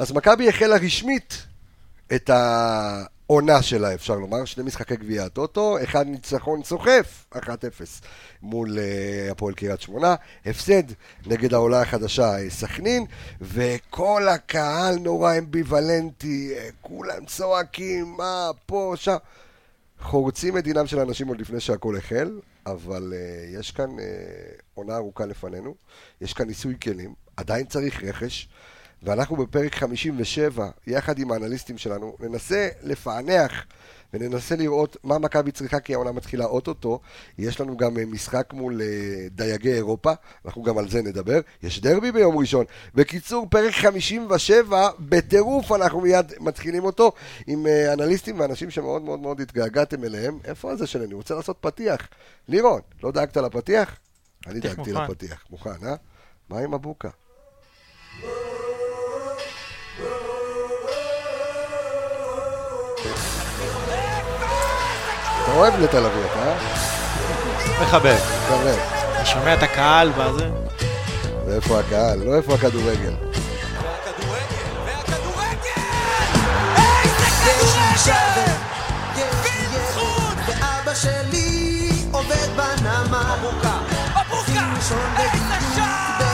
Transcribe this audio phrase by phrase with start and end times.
[0.00, 1.46] אז מכבי החלה רשמית
[2.14, 7.38] את העונה שלה, אפשר לומר, שני משחקי גביע הטוטו, אחד ניצחון סוחף, 1-0
[8.42, 10.14] מול uh, הפועל קריית שמונה,
[10.46, 10.82] הפסד
[11.26, 13.06] נגד העולה החדשה אה, סכנין,
[13.40, 19.16] וכל הקהל נורא אמביוולנטי, אה, כולם צועקים, מה, פה, שם.
[20.00, 24.02] חורצים את דינם של אנשים עוד לפני שהכל החל, אבל uh, יש כאן uh,
[24.74, 25.74] עונה ארוכה לפנינו,
[26.20, 28.48] יש כאן ניסוי כלים, עדיין צריך רכש.
[29.02, 33.64] ואנחנו בפרק 57, יחד עם האנליסטים שלנו, ננסה לפענח
[34.14, 37.00] וננסה לראות מה מכבי צריכה, כי העונה מתחילה אוטוטו.
[37.38, 38.86] יש לנו גם אה, משחק מול אה,
[39.30, 40.12] דייגי אירופה,
[40.44, 41.40] אנחנו גם על זה נדבר.
[41.62, 42.64] יש דרבי ביום ראשון.
[42.94, 47.12] בקיצור, פרק 57, בטירוף אנחנו מיד מתחילים אותו,
[47.46, 50.38] עם אה, אנליסטים ואנשים שמאוד מאוד מאוד התגעגעתם אליהם.
[50.44, 51.04] איפה הזה שלי?
[51.04, 52.08] אני רוצה לעשות פתיח.
[52.48, 53.96] לירון, לא דאגת לפתיח?
[54.46, 55.44] אני דאגתי לפתיח.
[55.50, 55.94] מוכן, אה?
[56.48, 57.08] מה עם הבוקה?
[65.50, 66.54] אתה אוהב לתל אביב, אה?
[67.82, 68.16] מכבד.
[68.46, 68.78] מכבד.
[69.16, 70.48] אתה שומע את הקהל בזה?
[71.46, 72.18] ואיפה הקהל?
[72.24, 73.12] לא איפה הכדורגל.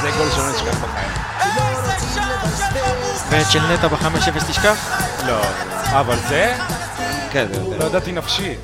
[0.03, 1.11] זה גול שלא נשכח בחיים.
[3.31, 5.01] ואת של נטע ב-5-0 תשכח?
[5.27, 5.41] לא,
[5.91, 6.55] אבל זה,
[7.31, 7.79] כן, זה...
[7.79, 8.55] לא ידעתי נפשי.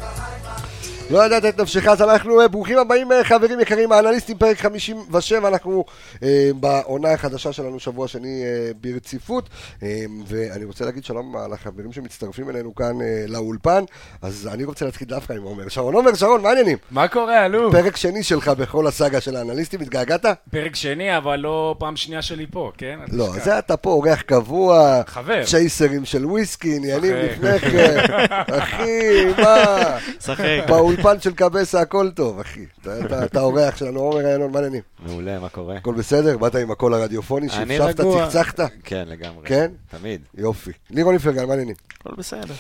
[1.13, 5.49] לא ידעת את נפשך, אז אנחנו אה, ברוכים הבאים אה, חברים יקרים, האנליסטים, פרק 57,
[5.49, 5.85] אנחנו
[6.23, 9.49] אה, בעונה החדשה שלנו שבוע שני אה, ברציפות,
[9.83, 9.89] אה,
[10.27, 13.85] ואני רוצה להגיד שלום לחברים שמצטרפים אלינו כאן אה, לאולפן,
[14.23, 15.95] אז אני רוצה להתחיל דווקא עם עומר שרון.
[15.95, 16.79] עומר שרון, מה העניינים?
[16.91, 17.75] מה קורה, אלוף?
[17.75, 20.25] פרק שני שלך בכל הסאגה של האנליסטים, התגעגעת?
[20.51, 22.99] פרק שני, אבל לא פעם שנייה שלי פה, כן?
[23.13, 23.29] לא.
[23.45, 25.45] זה אתה פה אורח קבוע, חבר.
[25.45, 27.15] צ'ייסרים של וויסקי, עניינים.
[27.17, 28.05] לפני כן,
[28.59, 29.99] אחי, מה?
[30.21, 30.61] שחק.
[31.03, 32.65] באולפן של קבסה הכל טוב, אחי.
[32.83, 34.83] אתה- אתה- אתה אורח שלנו, עומר איילון, מה העניינים?
[35.07, 35.77] מעולה, מה קורה?
[35.77, 36.39] הכל בסדר?
[36.39, 38.01] באת עם הקול הרדיופוני אני שהפשפת.
[38.31, 38.61] צחצחת?
[38.85, 39.49] כן, לגמרי.
[39.49, 39.71] כן?
[39.91, 40.21] תמיד.
[40.35, 40.71] יופי.
[40.91, 41.75] לירון איפרגן, מה העניינים?
[42.01, 42.55] הכל בסדר.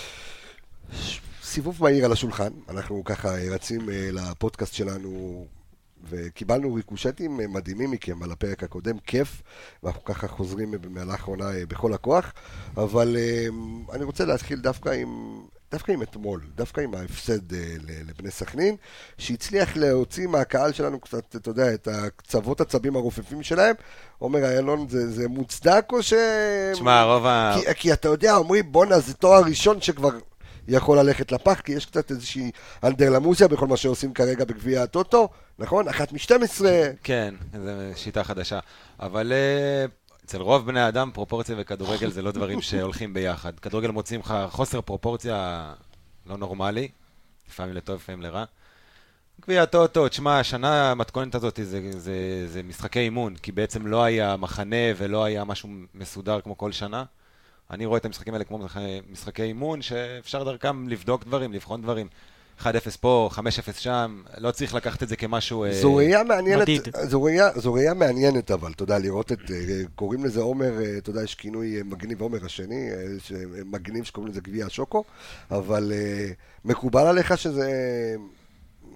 [1.42, 5.46] סיבוב מהיר על השולחן, אנחנו ככה רצים אה, לפודקאסט שלנו
[6.10, 9.42] וקיבלנו ריקושטים אה, מדהימים מכם על הפרק הקודם, כיף,
[9.82, 12.32] ואנחנו ככה חוזרים אה, במהלך העונה בכל הכוח,
[12.76, 13.16] אבל
[13.92, 15.40] אני רוצה להתחיל דווקא עם,
[15.72, 17.58] דווקא עם אתמול, דווקא עם ההפסד אה,
[18.08, 18.76] לבני סכנין,
[19.18, 23.74] שהצליח להוציא מהקהל שלנו קצת, אתה יודע, את הקצוות עצבים הרופפים שלהם.
[24.18, 26.12] עומר איילון, זה, זה מוצדק או ש...
[26.72, 27.54] תשמע, רוב ה...
[27.54, 30.10] כי, כי אתה יודע, אומרים, בואנה, זה תואר ראשון שכבר
[30.68, 32.50] יכול ללכת לפח, כי יש קצת איזושהי
[32.84, 35.28] אנדרלמוזיה בכל מה שעושים כרגע בגביע הטוטו,
[35.58, 35.88] נכון?
[35.88, 36.64] אחת מ-12.
[37.02, 38.58] כן, זו שיטה חדשה.
[39.00, 39.86] אבל אה,
[40.24, 43.60] אצל רוב בני האדם, פרופורציה וכדורגל זה לא דברים שהולכים ביחד.
[43.60, 45.72] כדורגל מוצאים לך חוסר פרופורציה
[46.26, 46.88] לא נורמלי,
[47.48, 48.44] לפעמים לטוב, לפעמים לרע.
[49.40, 54.36] גביע הטוטו, תשמע, השנה המתכונת הזאת זה, זה, זה משחקי אימון, כי בעצם לא היה
[54.36, 57.04] מחנה ולא היה משהו מסודר כמו כל שנה.
[57.70, 58.58] אני רואה את המשחקים האלה כמו
[59.10, 62.08] משחקי- אימון, שאפשר דרכם לבדוק דברים, לבחון דברים.
[62.62, 62.66] 1-0
[63.00, 63.38] פה, 5-0
[63.78, 65.64] שם, לא צריך לקחת את זה כמשהו...
[65.64, 66.88] אה, זו ראייה מעניינת, מדיד.
[67.02, 70.98] זו ראייה, זו ראייה מעניינת אבל, אתה יודע, לראות את, אה, קוראים לזה עומר, אה,
[70.98, 72.88] אתה יודע, יש כינוי מגניב, עומר השני,
[73.64, 75.04] מגניב שקוראים לזה גביע השוקו,
[75.50, 75.92] אבל
[76.64, 77.70] מקובל עליך שזה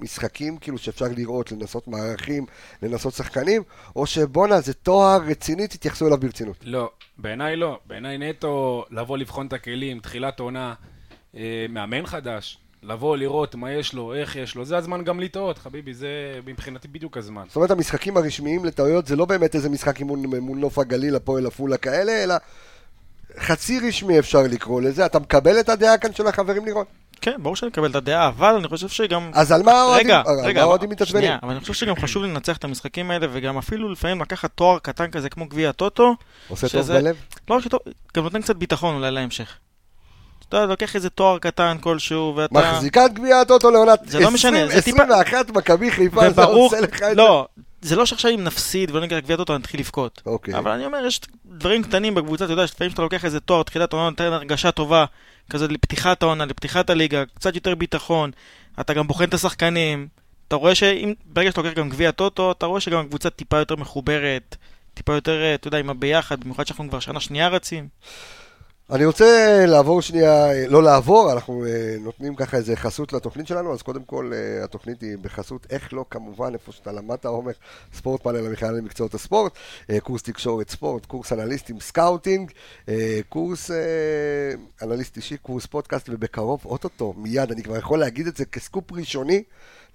[0.01, 2.47] משחקים כאילו שאפשר לראות, לנסות מערכים,
[2.83, 3.63] לנסות שחקנים,
[3.97, 6.57] או שבואנה, זה תואר רציני, תתייחסו אליו ברצינות.
[6.63, 7.79] לא, בעיניי לא.
[7.87, 10.75] בעיניי נטו לבוא לבחון את הכלים, תחילת עונה,
[11.37, 12.59] אה, מאמן חדש,
[12.89, 16.09] לבוא לראות מה יש לו, איך יש לו, זה הזמן גם לטעות, חביבי, זה
[16.47, 17.43] מבחינתי בדיוק הזמן.
[17.47, 21.47] זאת אומרת, המשחקים הרשמיים לטעויות זה לא באמת איזה משחק אימון מול נוף הגליל, הפועל
[21.47, 22.35] עפולה כאלה, אלא
[23.39, 25.07] חצי רשמי אפשר לקרוא לזה.
[25.07, 26.85] אתה מקבל את הדעה כאן של החברים לירון?
[27.21, 29.31] כן, ברור שאני מקבל את הדעה, אבל אני חושב שגם...
[29.35, 31.23] אז על מה האוהדים רגע, רגע, האוהדים מתעצבנים?
[31.25, 34.79] שנייה, אבל אני חושב שגם חשוב לנצח את המשחקים האלה, וגם אפילו לפעמים לקחת תואר
[34.79, 36.15] קטן כזה כמו גביע הטוטו,
[36.49, 37.17] עושה טוב שזה- בלב?
[37.51, 37.81] לא רק שטוב,
[38.17, 39.57] גם נותן קצת ביטחון אולי להמשך.
[40.49, 42.55] אתה לוקח איזה תואר קטן כלשהו, ואתה...
[42.55, 44.31] מחזיקת גביע הטוטו לעונת זה לא
[44.71, 47.15] 21 מכבי חיפה, זה עושה לך את זה?
[47.15, 47.47] לא,
[47.83, 50.23] זה לא שעכשיו אם נפסיד ולא נגיד גביע הטוטו נתחיל לבכות.
[50.27, 50.59] אוקיי.
[50.59, 53.93] אבל אני אומר, יש דברים קטנים בקבוצה, אתה יודע, לפעמים שאתה לוקח איזה תואר, תחילת
[53.93, 55.05] העונה, נותן הרגשה טובה,
[55.51, 58.31] כזה לפתיחת העונה, לפתיחת הליגה, קצת יותר ביטחון,
[58.81, 60.09] אתה גם בוחן את השחקנים,
[60.49, 63.77] אתה רואה שאם, ברגע שאתה לוקח גם גביע הטוטו, אתה רואה שגם הקבוצה טיפה יותר
[63.77, 64.57] מחוברת,
[64.95, 67.89] טיפה יותר, אה, אתה יודע, עם הביחד, במיוחד שאנחנו כבר שנה שנייה רצים.
[68.91, 73.83] אני רוצה לעבור שנייה, לא לעבור, אנחנו אה, נותנים ככה איזה חסות לתוכנית שלנו, אז
[73.83, 77.53] קודם כל אה, התוכנית היא בחסות, איך לא, כמובן, איפה שאתה למדת, עומר,
[77.95, 79.53] ספורט פאנל המכללה למקצועות הספורט,
[79.91, 82.51] אה, קורס תקשורת ספורט, קורס אנליסטים סקאוטינג,
[83.29, 83.71] קורס
[84.83, 89.43] אנליסט אישי, קורס פודקאסט, ובקרוב, אוטוטו, מיד, אני כבר יכול להגיד את זה כסקופ ראשוני.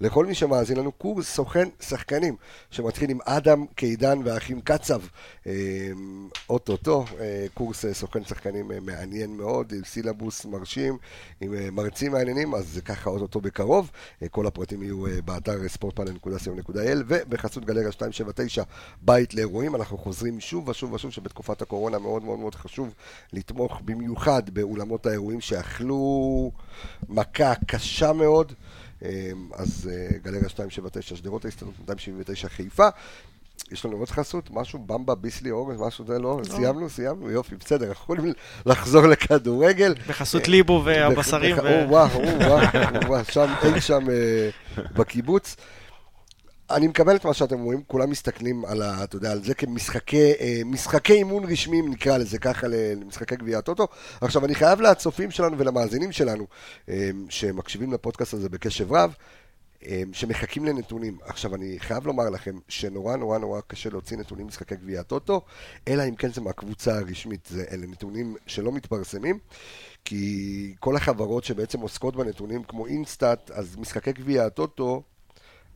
[0.02, 2.36] לכל מי שמאזין לנו, קורס סוכן שחקנים,
[2.70, 5.00] שמתחיל עם אדם קידן והאחים קצב,
[5.46, 5.52] אה,
[6.50, 10.98] אוטוטו, אה, קורס אה, סוכן שחקנים מעניין מאוד, עם סילבוס מרשים,
[11.40, 13.90] עם מרצים מעניינים, אז ככה אוטוטו בקרוב.
[14.30, 18.62] כל הפרטים יהיו באתר ספורטפאנל.co.il ובחסות גלריה 279,
[19.02, 19.76] בית לאירועים.
[19.76, 22.94] אנחנו חוזרים שוב ושוב ושוב שבתקופת הקורונה מאוד מאוד מאוד חשוב
[23.32, 26.50] לתמוך במיוחד באולמות האירועים שאכלו
[27.08, 28.52] מכה קשה מאוד.
[29.04, 32.88] אמ, אז אה, גלריה 279 שדרות ההסתדרות 279 חיפה.
[33.70, 34.50] יש לנו עוד חסות?
[34.50, 34.78] משהו?
[34.78, 36.40] במבה, ביסלי, אורז, משהו זה לא?
[36.44, 36.90] סיימנו?
[36.90, 37.30] סיימנו?
[37.30, 38.32] יופי, בסדר, אנחנו יכולים
[38.66, 39.94] לחזור לכדורגל.
[40.08, 41.56] בחסות ליבו והבשרים.
[41.58, 42.60] וואו, או וואו,
[42.94, 44.48] או וואו, שם, אי שם אה,
[44.96, 45.56] בקיבוץ.
[46.70, 50.32] אני מקבל את מה שאתם אומרים, כולם מסתכלים על, ה, אתה יודע, על זה כמשחקי
[50.40, 53.88] אה, משחקי אימון רשמיים, נקרא לזה ככה, למשחקי גביע הטוטו.
[54.20, 56.46] עכשיו, אני חייב לצופים שלנו ולמאזינים שלנו,
[56.88, 59.14] אה, שמקשיבים לפודקאסט הזה בקשב רב,
[59.86, 61.18] אה, שמחכים לנתונים.
[61.24, 65.40] עכשיו, אני חייב לומר לכם שנורא נורא נורא קשה להוציא נתונים משחקי גביע הטוטו,
[65.88, 69.38] אלא אם כן זה מהקבוצה הרשמית, זה, אלה נתונים שלא מתפרסמים.
[70.04, 75.02] כי כל החברות שבעצם עוסקות בנתונים, כמו אינסטאט, אז משחקי גביע הטוטו,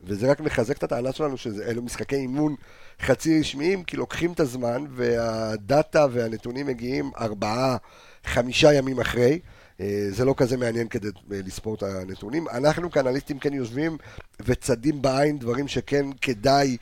[0.03, 2.55] וזה רק מחזק את הטענה שלנו שאלו משחקי אימון
[3.01, 7.77] חצי רשמיים, כי לוקחים את הזמן והדאטה והנתונים מגיעים ארבעה,
[8.25, 9.39] חמישה ימים אחרי.
[9.81, 11.11] אה, זה לא כזה מעניין כדי אה,
[11.45, 12.47] לספור את הנתונים.
[12.47, 13.97] אנחנו כאנליסטים כן יושבים
[14.39, 16.77] וצדים בעין דברים שכן כדאי,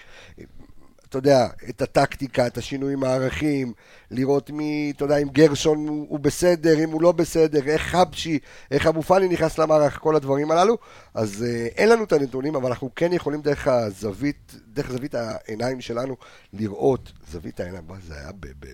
[1.18, 3.74] אתה יודע, את הטקטיקה, את השינויים הערכים,
[4.12, 8.40] לראות מי, אתה יודע, אם גרשון הוא, הוא בסדר, אם הוא לא בסדר, איך חבשי,
[8.72, 10.78] איך אבו פאני נכנס למערך, כל הדברים הללו.
[11.14, 15.82] אז אה, אין לנו את הנתונים, אבל אנחנו כן יכולים דרך הזווית, דרך זווית העיניים
[15.82, 16.16] שלנו,
[16.54, 18.48] לראות, זווית העיניים, מה זה היה ב...
[18.60, 18.66] ב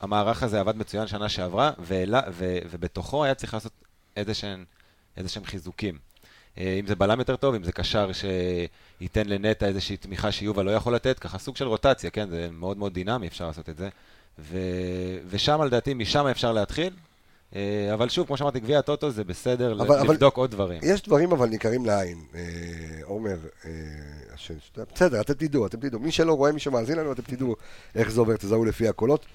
[0.00, 3.72] שהמערך הזה עבד מצוין שנה שעברה, ואלה- ו- ובתוכו היה צריך לעשות
[4.16, 4.34] איזה
[5.28, 5.98] שהם חיזוקים.
[6.58, 10.70] אה, אם זה בלם יותר טוב, אם זה קשר שייתן לנטע איזושהי תמיכה שיובל לא
[10.70, 13.88] יכול לתת, ככה סוג של רוטציה, כן, זה מאוד מאוד דינמי, אפשר לעשות את זה.
[14.38, 14.58] ו-
[15.30, 16.92] ושם לדעתי, משם אפשר להתחיל.
[17.56, 20.80] אה, אבל שוב, כמו שאמרתי, גביע הטוטו זה בסדר אבל- אבל- לבדוק עוד דברים.
[20.82, 22.40] יש דברים אבל ניכרים לעין, אה,
[23.04, 23.70] עומר, אה,
[24.36, 24.50] ש-
[24.94, 26.00] בסדר, אתם תדעו, אתם תדעו.
[26.00, 27.56] מי שלא רואה, מי שמאזין לנו, אתם תדעו
[27.94, 29.26] איך זה עובר, תזהו לפי הקולות.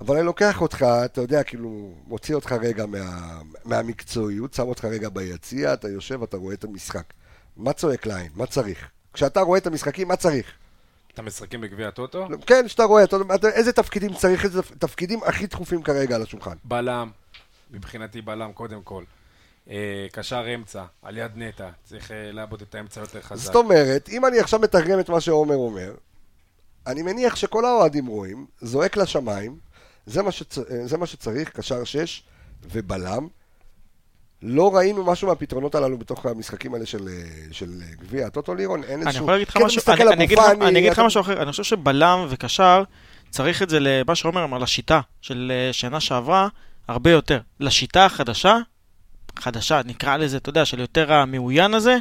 [0.00, 5.08] אבל אני לוקח אותך, אתה יודע, כאילו, מוציא אותך רגע מה, מהמקצועיות, שם אותך רגע
[5.08, 7.12] ביציע, אתה יושב, אתה רואה את המשחק.
[7.56, 8.30] מה צועק לעין?
[8.34, 8.88] מה צריך?
[9.12, 10.52] כשאתה רואה את המשחקים, מה צריך?
[11.14, 12.28] אתה משחקים בגביע הטוטו?
[12.46, 16.56] כן, שאתה רואה, אתה, אתה, איזה תפקידים צריך, איזה תפקידים הכי דחופים כרגע על השולחן.
[16.64, 17.10] בלם,
[17.70, 19.04] מבחינתי בלם קודם כל.
[19.70, 23.44] אה, קשר אמצע, על יד נטע, צריך אה, לעבוד את האמצע יותר חזק.
[23.44, 25.94] זאת אומרת, אם אני עכשיו מתרגם את מה שעומר אומר,
[26.86, 29.58] אני מניח שכל האוהדים רואים, זועק לשמיים,
[30.06, 30.58] זה מה, שצ...
[30.84, 32.22] זה מה שצריך, קשר שש
[32.72, 33.28] ובלם,
[34.42, 37.14] לא ראינו משהו מהפתרונות הללו בתוך המשחקים האלה של, אה,
[37.52, 39.22] של אה, גביע הטוטו לירון, אין אני איזשהו...
[39.22, 40.44] יכול להגיד לך כן, משהו, אני- אני אגיד לך-
[40.98, 42.82] אני משהו אחר, אני חושב שבלם וקשר,
[43.30, 46.48] צריך את זה למה שעומר אמר, לשיטה של אה, שנה שעברה,
[46.88, 47.40] הרבה יותר.
[47.60, 48.56] לשיטה החדשה,
[49.38, 51.96] חדשה, נקרא לזה, אתה יודע, של יותר המאוין הזה,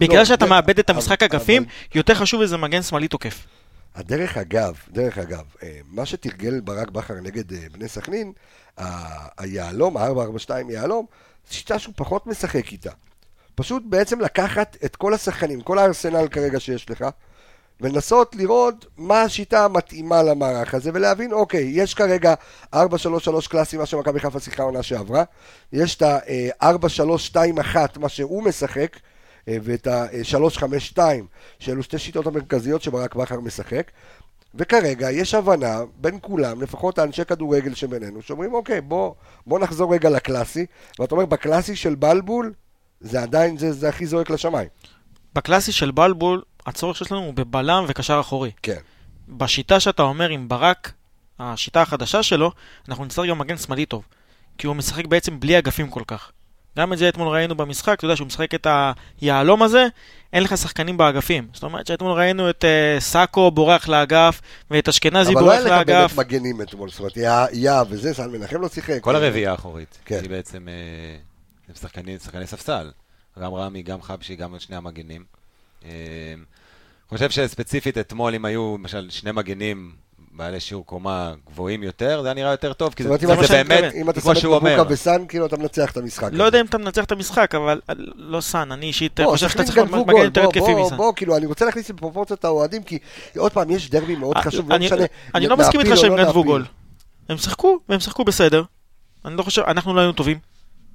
[0.00, 3.46] בגלל לא, שאתה מאבד את המשחק אגפים, אבל- יותר חשוב איזה מגן שמאלי תוקף.
[3.94, 8.32] הדרך אגב, דרך אגב, אה, מה שתרגל ברק בכר נגד אה, בני סכנין,
[9.38, 11.06] היהלום, ה-442 יהלום,
[11.50, 12.90] שיטה שהוא פחות משחק איתה.
[13.54, 17.04] פשוט בעצם לקחת את כל השחקנים, כל הארסנל כרגע שיש לך,
[17.80, 22.34] ולנסות לראות מה השיטה המתאימה למערך הזה, ולהבין, אוקיי, יש כרגע
[22.74, 22.78] 4-3-3
[23.48, 25.24] קלאסי, מה שמכבי חיפה שיחקה עונה שעברה,
[25.72, 29.11] יש את ה-4-3-2-1, מה שהוא משחק, אה,
[29.46, 30.98] ואת ה-3-5-2,
[31.58, 33.90] שאלו שתי שיטות המרכזיות שברק בכר משחק,
[34.54, 39.14] וכרגע יש הבנה בין כולם, לפחות האנשי כדורגל שבינינו, שאומרים, אוקיי, בוא,
[39.46, 40.66] בוא נחזור רגע לקלאסי,
[40.98, 42.52] ואתה אומר, בקלאסי של בלבול,
[43.00, 44.68] זה עדיין, זה, זה הכי זועק לשמיים.
[45.34, 48.50] בקלאסי של בלבול, הצורך שיש לנו הוא בבלם וקשר אחורי.
[48.62, 48.78] כן.
[49.28, 50.92] בשיטה שאתה אומר עם ברק,
[51.38, 52.52] השיטה החדשה שלו,
[52.88, 54.04] אנחנו נצטרך גם מגן שמאלי טוב.
[54.58, 56.32] כי הוא משחק בעצם בלי אגפים כל כך.
[56.78, 58.66] גם את זה אתמול ראינו במשחק, אתה יודע שהוא משחק את
[59.20, 59.86] היהלום הזה,
[60.32, 61.48] אין לך שחקנים באגפים.
[61.52, 65.64] זאת אומרת שאתמול ראינו את uh, סאקו בורח לאגף, ואת אשכנזי אבל לא בורח היה
[65.64, 66.18] לך באמת לאגף.
[66.18, 68.98] מגנים אתמול, זאת אומרת, יא יא וזה, סן מנחם לא שיחק.
[69.00, 69.98] כל הרביעייה האחורית.
[70.04, 70.18] כן.
[70.22, 71.16] היא בעצם אה,
[71.68, 72.90] הם שחקני, שחקני ספסל.
[73.42, 75.24] גם רמי, גם חבשי, גם שני המגנים.
[75.84, 75.90] אה,
[77.12, 79.92] אני חושב שספציפית אתמול, אם היו למשל שני מגנים
[80.32, 83.94] בעלי שיעור קומה גבוהים יותר, זה היה נראה יותר טוב, כי זה, זה אתה- באמת,
[83.94, 84.62] אם אתה שם את.
[84.76, 86.28] מבוקה וסאן, כאילו אתה מנצח את המשחק.
[86.32, 89.48] לא יודע אם אתה מנצח את המשחק, אבל אה, לא סאן, אני אישית בוא, חושב
[89.48, 90.96] שאתה צריך מגן יותר התקפי מסאן.
[90.96, 92.98] בוא, כאילו, אני רוצה להכניס לפרופורציות האוהדים, כי
[93.36, 95.04] עוד פעם, יש דרבי מאוד אה, חשוב, לא אני- משנה.
[95.34, 96.42] אני לא מסכים איתך שהם לא גנבו להפיל.
[96.42, 96.64] גול.
[97.28, 98.62] הם שיחקו, והם שיחקו בסדר.
[99.24, 100.38] אני לא חושב, אנחנו לא היינו טובים.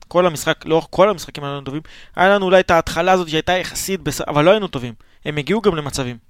[0.08, 1.82] כל המשחק, לאורך כל המשחקים היינו טובים.
[2.16, 4.94] היה לנו אולי את ההתחלה הזאת שהייתה יחסית אבל לא היינו טובים.
[5.26, 6.27] הם הגיעו גם למצבים.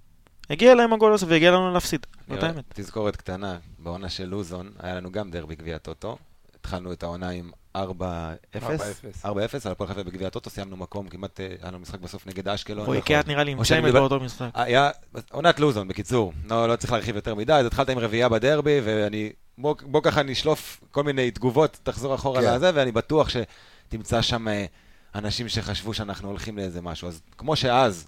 [0.49, 2.05] הגיע להם הגול הזה והגיע לנו להפסיד.
[2.29, 2.63] זאת האמת.
[2.73, 6.17] תזכורת קטנה, בעונה של לוזון, היה לנו גם דרבי גביע הטוטו.
[6.59, 9.27] התחלנו את העונה עם 4-0, 4-0
[9.65, 12.85] על הפועל חיפה בגביע הטוטו, סיימנו מקום, כמעט אה, היה לנו משחק בסוף נגד אשקלון.
[12.85, 13.07] רועי נכון.
[13.07, 14.49] קיאט נראה לי עם צמד באותו משחק.
[14.53, 14.89] היה
[15.31, 16.33] עונת לוזון, בקיצור.
[16.49, 19.31] לא, לא צריך להרחיב יותר מדי, אז התחלת עם רביעייה בדרבי, ואני...
[19.57, 22.55] בוא, בוא ככה נשלוף כל מיני תגובות, תחזור אחורה כן.
[22.55, 24.65] לזה, ואני בטוח שתמצא שם אה,
[25.15, 27.07] אנשים שחשבו שאנחנו הולכים לאיזה משהו.
[27.07, 28.07] אז כמו שאז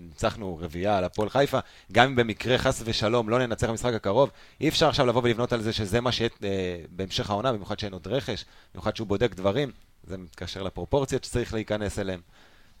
[0.00, 1.58] ניצחנו רביעייה על הפועל חיפה,
[1.92, 4.30] גם אם במקרה חס ושלום לא ננצח במשחק הקרוב,
[4.60, 7.92] אי אפשר עכשיו לבוא ולבנות על זה שזה מה שיהיה אה, בהמשך העונה, במיוחד שאין
[7.92, 8.44] עוד רכש,
[8.74, 9.70] במיוחד שהוא בודק דברים,
[10.04, 12.20] זה מתקשר לפרופורציות שצריך להיכנס אליהם.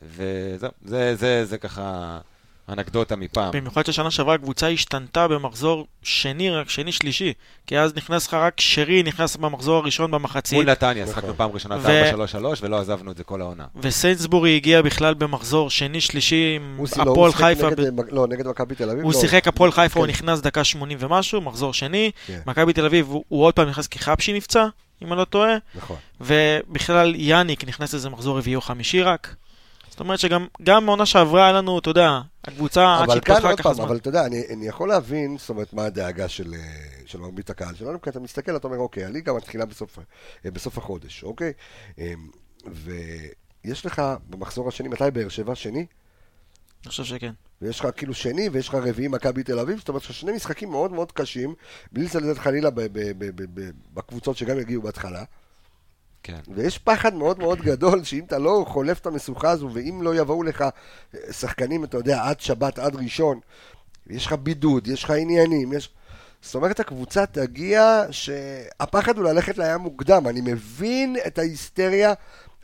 [0.02, 2.18] וזהו, זה, זה, זה ככה
[2.68, 3.50] אנקדוטה מפעם.
[3.52, 7.32] במיוחד ששנה שעברה הקבוצה השתנתה במחזור שני, רק שני שלישי.
[7.66, 10.58] כי אז נכנס לך רק שרי, נכנס במחזור הראשון במחצית.
[10.58, 11.14] מול נתניה, נכון.
[11.14, 12.24] שחקנו פעם ראשונה את ו-
[12.56, 13.64] 4-3-3 ולא עזבנו את זה כל העונה.
[13.76, 17.66] וסיינסבורי הגיע בכלל במחזור שני שלישי עם לא, הוא הפועל חיפה.
[17.70, 19.04] נגד, ב- אה, לא, נגד מכבי תל אביב.
[19.04, 19.20] הוא לא.
[19.20, 20.12] שיחק הפועל חיפה, הוא כן.
[20.12, 22.10] נכנס דקה 80 ומשהו, מחזור שני.
[22.26, 22.40] כן.
[22.46, 24.66] מכבי תל אביב, הוא הוא עוד פעם נכנס כי חבשי נפצע,
[25.02, 25.56] אם אני לא טועה.
[25.74, 25.96] נכון.
[26.20, 29.34] ובכלל יאניק נכנס איזה מחזור רביעי או חמישי רק.
[29.98, 33.50] זאת אומרת שגם גם בעונה שעברה היה לנו, אתה יודע, הקבוצה עד אבל שהתפתחה כאן
[33.50, 33.84] עוד ככה פעם, זמן.
[33.84, 36.60] אבל אתה יודע, אני, אני יכול להבין, זאת אומרת, מה הדאגה של, אה,
[37.06, 39.98] של מרבית הקהל שלנו, כי אתה מסתכל, אתה אומר, אוקיי, הליגה מתחילה בסוף,
[40.44, 41.52] אה, בסוף החודש, אוקיי?
[41.98, 42.12] אה,
[42.66, 45.54] ויש לך במחזור השני, מתי באר שבע?
[45.54, 45.86] שני?
[46.82, 47.32] אני חושב שכן.
[47.62, 50.32] ויש לך כאילו שני, ויש לך רביעי מכבי תל אביב, זאת אומרת, יש לך שני
[50.32, 51.54] משחקים מאוד מאוד קשים,
[51.92, 52.70] בלי לצלצל חלילה
[53.94, 55.24] בקבוצות שגם יגיעו בהתחלה.
[56.22, 56.38] כן.
[56.54, 60.42] ויש פחד מאוד מאוד גדול, שאם אתה לא חולף את המשוכה הזו, ואם לא יבואו
[60.42, 63.40] לך אה, שחקנים, אתה יודע, עד שבת, עד ראשון,
[64.06, 65.90] יש לך בידוד, יש לך עניינים, יש...
[66.42, 70.26] זאת אומרת, הקבוצה תגיע שהפחד הוא ללכת לים מוקדם.
[70.28, 72.12] אני מבין את ההיסטריה,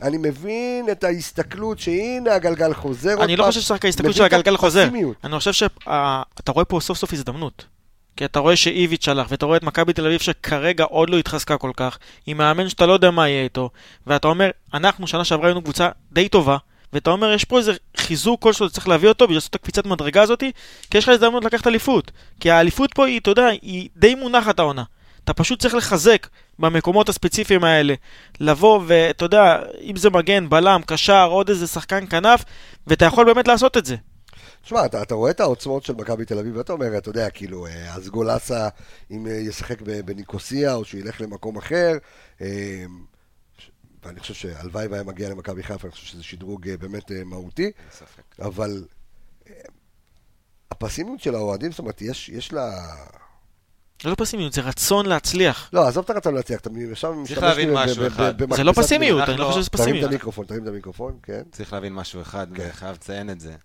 [0.01, 3.23] אני מבין את ההסתכלות שהנה הגלגל חוזר.
[3.23, 4.89] אני לא חושב שרק ההסתכלות מבין של הגלגל חוזר.
[5.23, 7.65] אני חושב שאתה רואה פה סוף סוף הזדמנות.
[8.17, 11.57] כי אתה רואה שאיביץ' הלך, ואתה רואה את מכבי תל אביב שכרגע עוד לא התחזקה
[11.57, 13.69] כל כך, עם מאמן שאתה לא יודע מה יהיה איתו,
[14.07, 16.57] ואתה אומר, אנחנו שנה שעברה היינו קבוצה די טובה,
[16.93, 20.21] ואתה אומר, יש פה איזה חיזוק כלשהו שצריך להביא אותו, בשביל לעשות את הקפיצת מדרגה
[20.21, 20.43] הזאת,
[20.91, 22.11] כי יש לך הזדמנות לקחת אליפות.
[22.39, 24.83] כי האליפות פה היא, אתה יודע, היא די מונחת העונה.
[25.23, 26.27] אתה פשוט צריך לחזק
[26.59, 27.93] במקומות הספציפיים האלה.
[28.39, 32.45] לבוא ואתה יודע, אם זה מגן, בלם, קשר, עוד איזה שחקן כנף,
[32.87, 33.95] ואתה יכול באמת לעשות את זה.
[34.65, 37.67] תשמע, אתה, אתה רואה את העוצמות של מכבי תל אביב, ואתה אומר, אתה יודע, כאילו,
[37.67, 38.69] אה, אז גולסה,
[39.11, 41.97] אם אה, ישחק ב- בניקוסיה, או שהוא ילך למקום אחר,
[42.41, 42.85] אה,
[44.05, 47.71] ואני חושב שהלוואי והיה מגיע למכבי חיפה, אני חושב שזה שדרוג באמת מהותי.
[48.41, 48.85] אבל
[50.71, 52.71] הפסימיות של האוהדים, זאת אומרת, יש, יש לה...
[54.03, 55.69] זה לא פסימיות, זה רצון להצליח.
[55.73, 58.41] לא, עזוב את הרצון להצליח, אתה עכשיו משתמש להבין לי ב- משהו ב- אחד.
[58.41, 59.29] ב- זה לא פסימיות.
[59.29, 60.09] אני לא חושב שזה תרים את פסימיות.
[60.09, 61.41] המיקרופון, תרים את המיקרופון, כן.
[61.51, 62.67] צריך להבין משהו אחד, כן.
[62.69, 63.55] וחייב לציין את זה.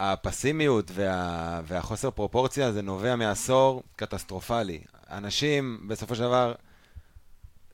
[0.00, 1.60] הפסימיות וה...
[1.64, 4.80] והחוסר פרופורציה זה נובע מעשור קטסטרופלי.
[5.10, 6.54] אנשים, בסופו של דבר,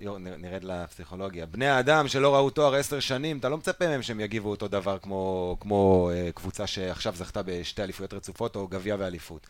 [0.00, 1.46] יו, נ- נרד לפסיכולוגיה.
[1.46, 4.98] בני האדם שלא ראו תואר עשר שנים, אתה לא מצפה מהם שהם יגיבו אותו דבר
[4.98, 9.46] כמו, כמו אה, קבוצה שעכשיו זכתה בשתי אליפויות רצופות או גביע ואליפות.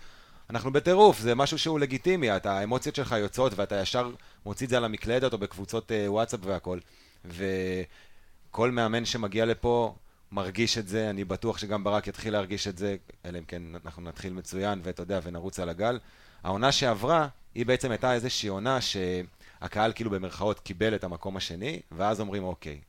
[0.50, 4.10] אנחנו בטירוף, זה משהו שהוא לגיטימי, אתה, האמוציות שלך יוצאות ואתה ישר
[4.46, 6.78] מוציא את זה על המקלדת או בקבוצות אה, וואטסאפ והכל.
[7.24, 9.94] וכל מאמן שמגיע לפה
[10.32, 14.02] מרגיש את זה, אני בטוח שגם ברק יתחיל להרגיש את זה, אלא אם כן אנחנו
[14.02, 15.99] נתחיל מצוין ואתה יודע, ונרוץ על הגל.
[16.42, 22.20] העונה שעברה, היא בעצם הייתה איזושהי עונה שהקהל כאילו במרכאות קיבל את המקום השני, ואז
[22.20, 22.80] אומרים אוקיי,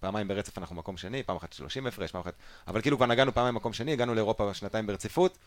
[0.00, 2.34] פעמיים ברצף אנחנו מקום שני, פעם אחת 30 הפרש, פעם אחת...
[2.68, 5.38] אבל כאילו כבר נגענו פעמיים מקום שני, הגענו לאירופה שנתיים ברציפות,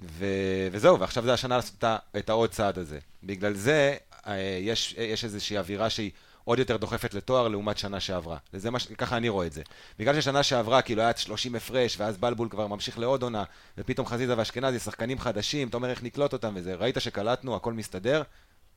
[0.00, 0.26] ו...
[0.72, 1.84] וזהו, ועכשיו זה השנה לעשות
[2.18, 2.98] את העוד צעד הזה.
[3.22, 6.10] בגלל זה אה, יש, יש איזושהי אווירה שהיא
[6.44, 8.36] עוד יותר דוחפת לתואר לעומת שנה שעברה.
[8.54, 8.86] וזה מה ש...
[8.86, 9.62] ככה אני רואה את זה.
[9.98, 13.44] בגלל ששנה שעברה כאילו היה 30 הפרש, ואז בלבול כבר ממשיך לעוד עונה,
[13.78, 16.74] ופתאום חזיזה ואשכנזי, שחקנים חדשים, אתה אומר איך נקלוט אותם וזה.
[16.74, 18.22] ראית שקלטנו, הכל מסתדר,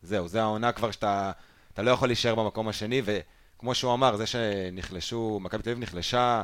[0.01, 1.31] זהו, זה העונה כבר שאתה
[1.73, 6.41] אתה לא יכול להישאר במקום השני, וכמו שהוא אמר, זה שנחלשו, מכבי תל אביב נחלשה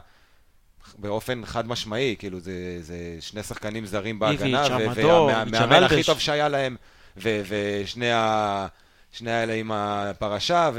[0.97, 4.95] באופן חד משמעי, כאילו זה, זה שני שחקנים זרים בהגנה, ו-
[5.27, 6.03] והמאמן הכי.
[6.03, 6.75] טוב שהיה להם,
[7.17, 8.67] ו- ושני ה...
[9.13, 10.71] שני האלה עם הפרשה,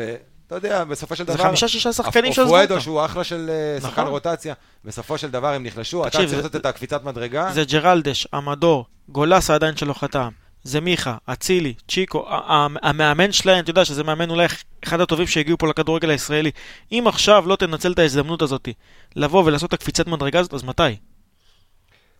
[0.51, 1.45] ואתה יודע, בסופו של זה דבר...
[1.45, 2.83] חמישה-שישה שחקנים שעזבו אופואדו, אותם.
[2.85, 4.07] שהוא אחלה של אה, שחקן נכון.
[4.13, 7.53] רוטציה, בסופו של דבר הם נחלשו, אתה צריך זה- לעשות את הקפיצת מדרגה.
[7.53, 10.29] זה ג'רלדש, עמדור, גולסה עדיין שלא חתם,
[10.63, 12.27] זה מיכה, אצילי, צ'יקו,
[12.83, 14.47] המאמן שלהם, אתה יודע שזה מאמן אולי
[14.85, 16.51] אחד הטובים שהגיעו פה לכדורגל הישראלי.
[16.93, 18.69] אם עכשיו לא תנצל את ההזדמנות הזאת
[19.17, 20.83] לבוא ולעשות את הקפיצת מדרגה הזאת, אז מתי?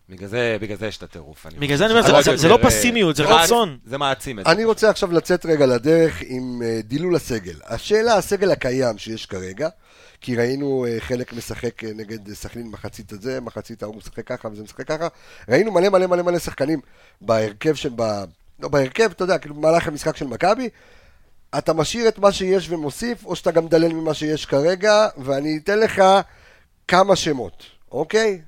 [0.09, 1.45] בגלל זה, בגלל זה יש את הטירוף.
[1.45, 3.77] אני בגלל זה אני אומר, שזה זה- זה לא פסימיות, זה רצון.
[3.85, 4.51] זה מעצים את זה.
[4.51, 7.55] אני רוצה עכשיו לצאת רגע לדרך עם אה, דילול הסגל.
[7.65, 9.69] השאלה, הסגל הקיים שיש כרגע,
[10.21, 14.63] כי ראינו אה, חלק משחק אה, נגד סכנין מחצית הזה, מחצית ההוא משחק ככה וזה
[14.63, 15.07] משחק ככה.
[15.49, 16.79] ראינו מלא מלא מלא מלא שחקנים
[17.21, 17.89] בהרכב של...
[17.95, 18.01] ב...
[18.59, 20.69] לא בהרכב, אתה יודע, כאילו במהלך המשחק של מכבי.
[21.57, 25.79] אתה משאיר את מה שיש ומוסיף, או שאתה גם מדלל ממה שיש כרגע, ואני אתן
[25.79, 26.03] לך
[26.87, 28.41] כמה שמות, אוקיי?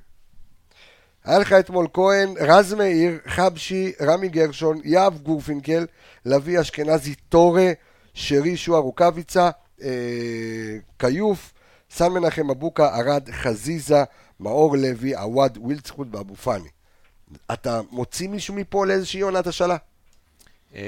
[1.28, 5.86] היה לך אתמול כהן, רז מאיר, חבשי, רמי גרשון, יהב גורפינקל,
[6.26, 7.72] לביא אשכנזי, טורה,
[8.14, 9.50] שרי שועה רוקאביצה,
[9.82, 9.88] אה,
[10.98, 11.52] כיוף,
[11.90, 14.04] סן מנחם אבוקה, ארד חזיזה,
[14.40, 16.68] מאור לוי, עווד, וילצחוט ואבו פאני.
[17.52, 19.76] אתה מוציא מישהו מפה לאיזושהי עונת השאלה?
[20.74, 20.80] אה,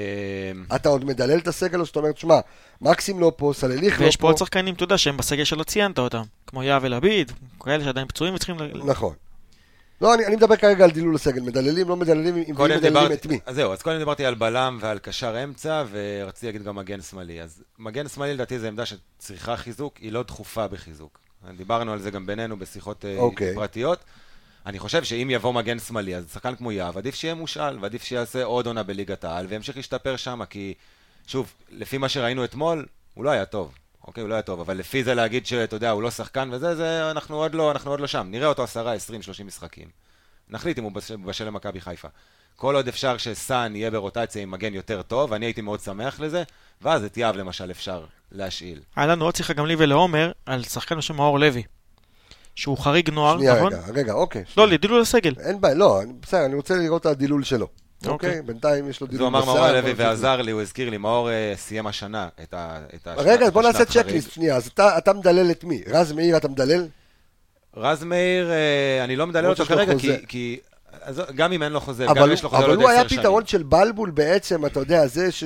[0.77, 2.41] אתה עוד מדלל את הסגל או שאתה אומר, תשמע,
[2.81, 4.29] מקסים לא פה, סלליך לא ויש פה פה.
[4.29, 8.35] עוד שחקנים, אתה יודע, שהם בסגל שלא ציינת אותם, כמו יהב אלעביד, כאלה שעדיין פצועים
[8.35, 8.59] וצריכים...
[8.59, 9.15] ל- נכון.
[10.01, 11.43] לא, אני, אני מדבר כרגע על דילול הסגל.
[11.43, 13.39] מדללים, לא מדללים, אם מדללים דיברתי, את מי?
[13.47, 17.43] אז זהו, אז קודם דיברתי על בלם ועל קשר אמצע, ורציתי להגיד גם מגן שמאלי.
[17.43, 21.19] אז מגן שמאלי לדעתי זו עמדה שצריכה חיזוק, היא לא דחופה בחיזוק.
[21.57, 23.55] דיברנו על זה גם בינינו בשיחות אה, אוקיי.
[23.55, 23.99] פרטיות.
[24.67, 28.45] אני חושב שאם יבוא מגן שמאלי, אז שחקן כמו יהב, עדיף שיהיה מושאל, ועדיף שיעשה
[28.45, 30.75] עוד עונה בליגת העל, וימשיך להשתפר שם, כי,
[31.27, 33.75] שוב, לפי מה שראינו אתמול, הוא לא היה טוב.
[34.11, 36.75] אוקיי, הוא לא היה טוב, אבל לפי זה להגיד שאתה יודע, הוא לא שחקן וזה,
[36.77, 38.27] זה, אנחנו עוד לא, אנחנו עוד לא שם.
[38.31, 39.89] נראה אותו 10, 20, 30 משחקים.
[40.49, 42.09] נחליט אם הוא בש- בשל למכבי חיפה.
[42.57, 46.43] כל עוד אפשר שסאן יהיה ברוטציה עם מגן יותר טוב, אני הייתי מאוד שמח לזה,
[46.83, 48.81] ואז את יהב למשל אפשר להשאיל.
[48.97, 51.63] היה לנו עוד שיחה גם לי ולעומר על שחקן בשם מאור לוי,
[52.55, 53.73] שהוא חריג נוער, שנייה נכון?
[53.73, 54.43] רגע, רגע, אוקיי.
[54.43, 54.67] לא, שנייה.
[54.71, 55.35] לדילול הסגל.
[55.41, 57.69] אין בעיה, לא, בסדר, אני רוצה לראות את הדילול שלו.
[58.07, 58.29] אוקיי.
[58.31, 58.43] אוקיי?
[58.43, 59.93] בינתיים יש לו אז דילול הוא אמר מאור לוי.
[59.97, 62.79] ועזר לי, הוא הזכיר לי, מאור אה, סיים השנה את ה...
[63.17, 63.85] רגע, אז בוא נעשה.
[63.85, 65.83] צ'קליסט שנייה, אז אתה אתה מדלל את מי?
[65.87, 66.87] רז מאיר אתה מדלל?
[67.77, 69.99] רז מאיר, אה, אני לא מדלל אותו כרגע.
[69.99, 70.27] כי...
[70.27, 70.61] כי
[71.03, 72.91] אז גם אם אין לו חוזה, גם אבל יש לו הוא- חוזה אבל לעוד הוא
[72.91, 73.21] היה עשר שנים.
[73.21, 75.45] פתרון של בלבול בעצם, אתה יודע, זה ש-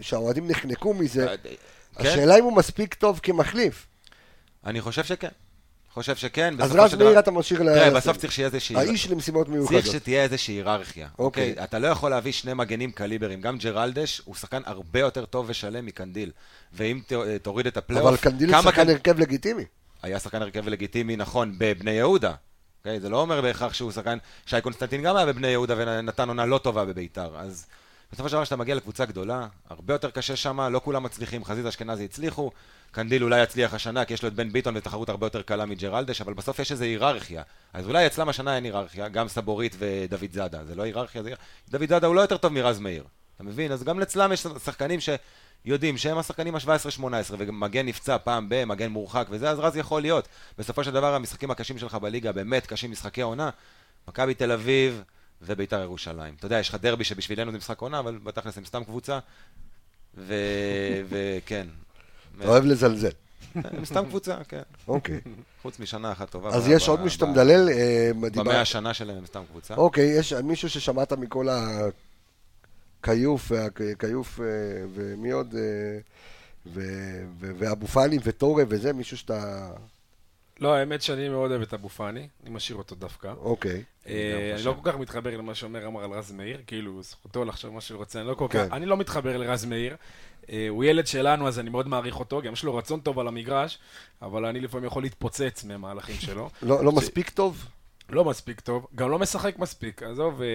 [0.00, 1.28] שהאוהדים נחנקו מזה.
[1.30, 1.50] אה, כן,
[1.96, 3.86] השאלה אם הוא מספיק טוב כמחליף.
[4.66, 5.28] אני חושב שכן.
[5.94, 6.54] חושב שכן.
[6.60, 7.74] אז בסופו רז של מאיר דבר- אתה משאיר ל...
[7.74, 8.76] תראה, בסוף צריך שיהיה איזושהי...
[8.76, 9.86] האיש למשימות צריך מיוחדות.
[9.86, 11.50] שתהיה איזושהי היררכיה, אוקיי.
[11.50, 11.64] אוקיי?
[11.64, 13.40] אתה לא יכול להביא שני מגנים קליברים.
[13.40, 16.30] גם ג'רלדש הוא שחקן הרבה יותר טוב ושלם מקנדיל.
[16.72, 17.00] ואם
[17.42, 18.08] תוריד את הפלייאוף...
[18.08, 19.64] אבל קנדיל כמה שחקן הרכב לגיטימי.
[20.02, 22.32] היה שחקן הרכב לגיטימי, נכון, בבני יהודה.
[22.80, 23.00] אוקיי?
[23.00, 24.18] זה לא אומר בהכרח שהוא שחקן...
[24.46, 27.36] שי קונסטנטין גם היה בבני יהודה ונתן עונה לא טובה בביתר.
[27.36, 27.66] אז
[28.12, 31.44] בסופו של דבר, כשאתה מגיע לקבוצה גדולה, הרבה יותר קשה שם, לא כולם מצליחים.
[31.44, 32.50] חזיזה אשכנזי הצליחו,
[32.90, 36.20] קנדיל אולי יצליח השנה, כי יש לו את בן ביטון ותחרות הרבה יותר קלה מג'רלדש,
[36.20, 37.42] אבל בסוף יש איזו היררכיה.
[37.72, 40.64] אז אולי אצלם השנה אין היררכיה, גם סבו רית ודוד זאדה.
[40.64, 41.32] זה לא היררכיה, זה...
[41.68, 43.04] דוד זאדה הוא לא יותר טוב מרז מאיר.
[43.36, 43.72] אתה מבין?
[43.72, 47.02] אז גם אצלם יש שחקנים שיודעים שהם השחקנים ה-17-18,
[47.38, 50.28] ומגן נפצע פעם ב, מגן מורחק וזה, אז רז יכול להיות.
[50.58, 53.50] בסופו של דבר, המשחקים הקשים שלך בליגה באמת קשים, משחקי עונה.
[54.08, 55.02] מכבי תל אביב
[55.42, 56.34] וביתר ירושלים.
[56.38, 59.18] אתה יודע, יש לך דרבי שבשבילנו זה משחק עונה, אבל בתכלס הם סתם קבוצה,
[61.08, 61.66] וכן.
[62.38, 63.10] אתה אוהב לזלזל.
[63.54, 64.62] הם סתם קבוצה, כן.
[64.88, 65.20] אוקיי.
[65.62, 66.48] חוץ משנה אחת טובה.
[66.48, 67.68] אז יש עוד מי שאתה מדלל?
[67.68, 69.74] אה, במאה השנה שלהם הם סתם קבוצה.
[69.74, 71.48] אוקיי, יש מישהו ששמעת מכל
[73.00, 73.52] הכיוף,
[73.98, 74.46] כיוף, אה,
[74.94, 75.54] ומי עוד?
[75.54, 75.98] אה,
[77.38, 79.70] ואבו פאני וטורה וזה, מישהו שאתה...
[80.60, 83.32] לא, האמת שאני מאוד אוהב את אבו פאני, אני משאיר אותו דווקא.
[83.38, 83.82] אוקיי.
[84.06, 84.62] אה, אני.
[84.62, 87.98] לא כל כך מתחבר למה שאומר אמר על רז מאיר, כאילו, זכותו לחשוב מה שהוא
[87.98, 88.68] רוצה, אני לא כל כן.
[88.68, 89.96] כך, אני לא מתחבר לרז מאיר.
[90.50, 93.28] אה, הוא ילד שלנו, אז אני מאוד מעריך אותו, גם יש לו רצון טוב על
[93.28, 93.78] המגרש,
[94.22, 96.50] אבל אני לפעמים יכול להתפוצץ מהמהלכים שלו.
[96.62, 97.66] לא לא מספיק טוב?
[98.08, 100.02] לא מספיק טוב, גם לא משחק מספיק.
[100.02, 100.48] עזוב, אה,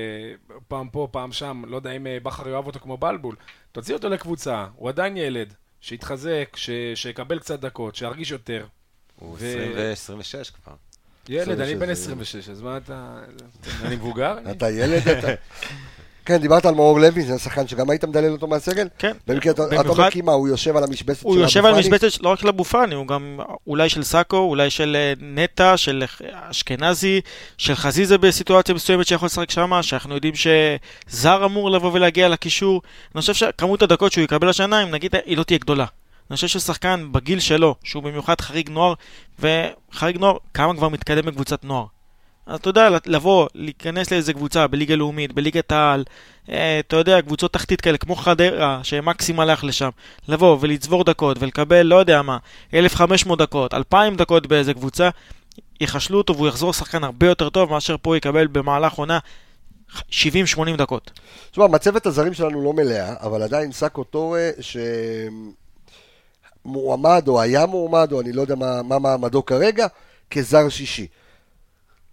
[0.68, 3.36] פעם פה, פעם שם, לא יודע אם בכר יאהב אותו כמו בלבול.
[3.72, 6.58] תוציא אותו לקבוצה, הוא עדיין ילד, שיתחזק,
[6.96, 8.66] שיקבל קצת דקות, שירגיש יותר.
[9.20, 10.74] הוא ו- 26 כבר.
[11.30, 13.16] ילד, אני 26, בן זה- 26, אז מה אתה...
[13.82, 14.36] אני מבוגר?
[14.52, 15.28] אתה ילד, אתה...
[16.26, 18.88] כן, דיברת על מאור לוי, זה שחקן שגם היית מדלל אותו מהסגל?
[18.98, 19.12] כן.
[19.28, 21.96] במקרה, אתה אומר כי מה, הוא יושב על המשבצת של הוא יושב על אבו פאני?
[21.96, 25.78] משבצת לא רק של אבו פאני, הוא גם אולי של סאקו, אולי של אה, נטע,
[25.78, 27.22] של אשכנזי,
[27.58, 32.82] של חזיזה בסיטואציה מסוימת שיכול לשחק שם, שאנחנו יודעים שזר אמור לבוא ולהגיע לקישור.
[33.16, 35.86] אני חושב שכמות הדקות שהוא יקבל השנה, אם נגיד, היא לא תהיה גדולה.
[36.30, 38.94] אני חושב ששחקן בגיל שלו, שהוא במיוחד חריג נוער,
[39.40, 41.86] וחריג נוער, כמה כבר מתקדם בקבוצת נוער.
[42.48, 46.04] אז אתה יודע, לבוא, להיכנס לאיזה קבוצה בליגה לאומית, בליגת העל,
[46.50, 49.90] אה, אתה יודע, קבוצות תחתית כאלה, כמו חדרה, שמקסים הלך לשם,
[50.28, 52.38] לבוא ולצבור דקות ולקבל, לא יודע מה,
[52.74, 55.10] 1,500 דקות, 2,000 דקות באיזה קבוצה,
[55.82, 59.20] יחשלו אותו והוא יחזור שחקן הרבה יותר טוב מאשר פה יקבל במהלך עונה
[59.92, 59.98] 70-80
[60.78, 61.12] דקות.
[61.52, 64.50] תשמע, מצבת הזרים שלנו לא מלאה, אבל עדיין סאקו טורה,
[66.68, 69.88] שמועמד או היה מועמד, או אני לא יודע מה, מה מעמדו כרגע,
[70.32, 71.08] כזר שישי.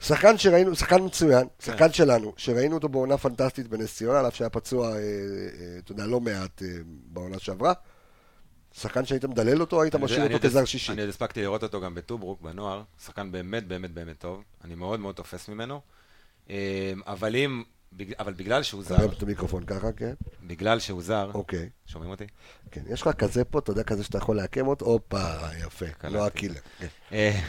[0.01, 4.51] שחקן שראינו, שחקן מצוין, שחקן שלנו, שראינו אותו בעונה פנטסטית בנס ציונה, על אף שהיה
[4.51, 5.01] פצוע, אה, אה,
[5.79, 7.73] אתה יודע, לא מעט אה, בעונה שעברה.
[8.73, 10.93] שחקן שהיית מדלל אותו, היית משאיר אותו כזר שישי.
[10.93, 12.83] אני עוד הספקתי לראות אותו גם בטוברוק, בנוער.
[13.05, 14.43] שחקן באמת באמת באמת טוב.
[14.65, 15.81] אני מאוד מאוד תופס ממנו.
[16.51, 17.63] אה, אבל אם...
[18.19, 20.15] אבל בגלל שהוא זר, תרים את המיקרופון ככה, כן?
[20.47, 21.69] בגלל שהוא זר, אוקיי.
[21.87, 22.25] שומעים אותי?
[22.71, 26.09] כן, יש לך כזה פה, אתה יודע, כזה שאתה יכול לעקם אותו, הופה, יפה.
[26.09, 26.61] לא הקילר.
[26.79, 27.41] כן, אה,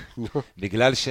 [0.57, 1.07] בגלל ש...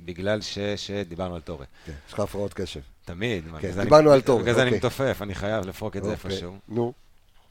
[0.00, 0.58] בגלל ש...
[0.76, 1.64] שדיברנו על טורה.
[1.86, 2.80] כן, יש לך הפרעות קשב.
[3.04, 3.44] תמיד.
[3.60, 4.78] כן, דיברנו על טורה, בגלל זה אני אוקיי.
[4.78, 6.56] מתופף, אני חייב לפרוק את זה אוקיי, איפשהו.
[6.68, 6.92] נו,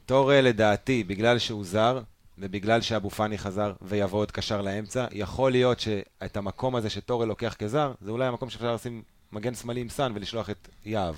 [0.06, 2.00] טורה לדעתי, בגלל שהוא זר,
[2.38, 7.54] ובגלל שאבו פאני חזר ויבוא עוד קשר לאמצע, יכול להיות שאת המקום הזה שטורה לוקח
[7.58, 11.14] כזר, זה אולי המקום שאפשר לשים מגן שמאלי עם סאן ולשלוח את יהב,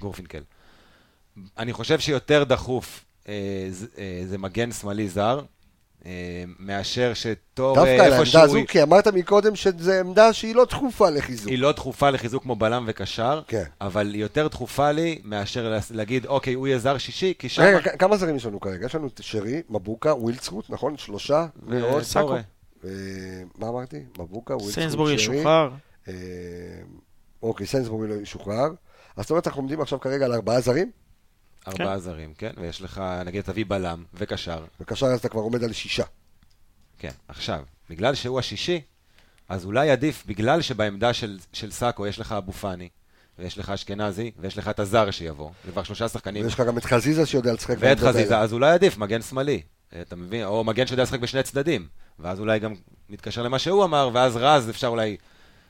[0.00, 0.42] גורפינקל.
[1.58, 5.40] אני חושב שיותר דחוף אה, זה, אה, זה מגן שמאלי זר,
[6.06, 8.12] אה, מאשר שטורה דווקא על.
[8.12, 11.48] העמדה הזו, כי אמרת מקודם שזו עמדה שהיא לא דחופה לחיזוק.
[11.48, 13.64] היא לא דחופה לחיזוק כמו בלם וקשר, כן.
[13.80, 17.62] אבל היא יותר דחופה לי מאשר לה- להגיד, אוקיי, הוא יהיה זר שישי, כי שם...
[17.62, 18.86] רגע, כמה זרים יש לנו כרגע?
[18.86, 20.96] יש לנו את שרי, מבוקה, ווילצרוט, נכון?
[20.96, 22.02] שלושה, ועוד...
[22.02, 22.34] סאקו.
[22.34, 22.90] אה,
[23.58, 24.00] מה אמרתי?
[24.18, 25.36] מבוקה, ווילצרוט, סיינסבורג שרי.
[25.36, 25.70] ישוחרר.
[27.44, 28.68] אה, אוקיי, סיינסבורג לא ישוחרר.
[29.16, 30.90] אז זאת אומרת, אנחנו עומדים עכשיו כרגע על ארבעה זרים,
[31.68, 32.50] ארבעה זרים, כן?
[32.56, 34.64] ויש לך, נגיד, תביא בלם וקשר.
[34.80, 36.04] וקשר אז אתה כבר עומד על שישה.
[36.98, 38.80] כן, עכשיו, בגלל שהוא השישי,
[39.48, 42.88] אז אולי עדיף, בגלל שבעמדה של, של סאקו יש לך אבו פאני,
[43.38, 46.78] ויש לך אשכנזי, ויש לך את הזר שיבוא, זה כבר שלושה שחקנים, ויש לך גם
[46.78, 47.76] את חזיזה שיודע לשחק.
[47.78, 48.38] ואת חזיזה.
[48.38, 49.62] אז אולי עדיף מגן שמאלי,
[50.00, 50.44] אתה מבין?
[50.44, 52.74] או מגן שיודע לשחק בשני צדדים, ואז אולי גם
[53.08, 55.16] מתקשר למה שהוא אמר, ואז רז אפשר אולי,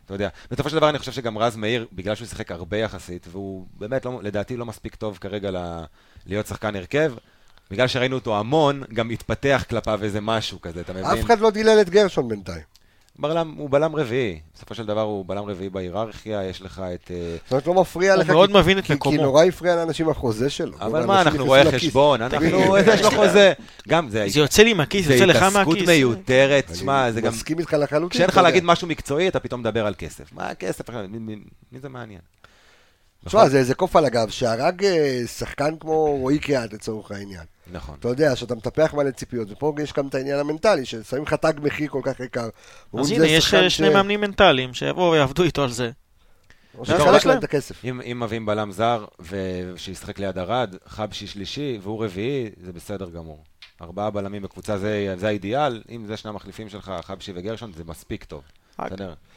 [0.04, 0.28] אתה יודע.
[0.50, 4.04] בסופו של דבר אני חושב שגם רז מאיר, בגלל שהוא שיחק הרבה יחסית, והוא באמת,
[4.04, 5.84] לא, לדעתי, לא מספיק טוב כרגע ל,
[6.26, 7.12] להיות שחקן הרכב,
[7.70, 11.04] בגלל שראינו אותו המון, גם התפתח כלפיו איזה משהו כזה, אתה מבין?
[11.04, 12.62] אף אחד לא דילל את גרשון בינתיים.
[13.18, 17.10] בלם, הוא בלם רביעי, בסופו של דבר הוא בלם רביעי בהיררכיה, יש לך את...
[17.10, 18.30] אה, זאת אומרת, לא מפריע הוא לך.
[18.30, 19.22] מאוד כי- מבין את כי- כי מקומו.
[19.22, 20.76] נורא הפריע לאנשים החוזה שלו.
[20.80, 21.72] אבל מה, אנחנו רואי.
[21.72, 22.46] חשבון, אנחנו,
[22.78, 23.52] יש לו חוזה.
[23.88, 25.88] גם זה, זה יוצא לי מהכיס, זה זה יוצא לך התעסקות מהכיס.
[25.88, 27.32] מיותרת, אני תשמע, זה גם...
[27.32, 28.08] מסכים איתך לחלוטין.
[28.10, 28.36] כשאין לך.
[28.36, 30.32] להגיד משהו מקצועי, אתה פתאום מדבר על כסף.
[30.32, 30.90] מה כסף?
[30.90, 31.36] מי- מי
[31.72, 32.20] מי זה מעניין?
[33.24, 37.44] תשמע, זה איזה קוף על הגב, שהרג אה, שחקן כמו רועי קריאת לצורך העניין.
[37.72, 37.96] נכון.
[38.00, 41.52] אתה יודע, שאתה מטפח מלא ציפיות, ופה יש גם את העניין המנטלי, ששמים לך תג
[41.62, 42.48] מחיר כל כך יקר.
[42.98, 45.90] אז הנה, זה יש אה, שני ש- מאמנים מנטליים שיבואו ויעבדו איתו על זה.
[46.78, 46.84] או
[47.26, 47.38] להם.
[47.38, 47.84] את הכסף.
[47.84, 53.44] אם אם מביאים בלם זר, ושישחק ליד ארד, חבשי שלישי, והוא רביעי, זה בסדר גמור.
[53.82, 58.24] ארבעה בלמים בקבוצה זה זה האידיאל, אם זה שני המחליפים שלך, חבשי וגרשון, זה מספיק
[58.24, 58.42] טוב.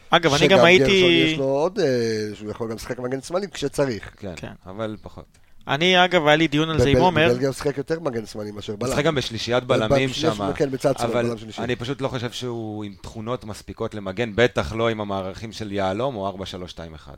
[0.09, 1.31] אגב, אני שגם גם גרשון הייתי...
[1.31, 1.85] יש לו עוד, אה,
[2.33, 4.15] שהוא יכול גם לשחק מגן שמאלי כשצריך.
[4.17, 4.51] כן, כן.
[4.65, 5.25] אבל פחות.
[5.67, 7.27] אני, אגב, היה לי דיון על זה עם עומר.
[7.29, 8.89] בבלגיה הוא שיחק יותר מגן שמאלי מאשר בלם.
[8.89, 11.61] משחק גם בשלישיית בלמים שם, כן, בצד שמאל, אבל בלם שלישי.
[11.61, 16.15] אני פשוט לא חושב שהוא עם תכונות מספיקות למגן, בטח לא עם המערכים של יהלום
[16.15, 17.09] או 4-3-2-1.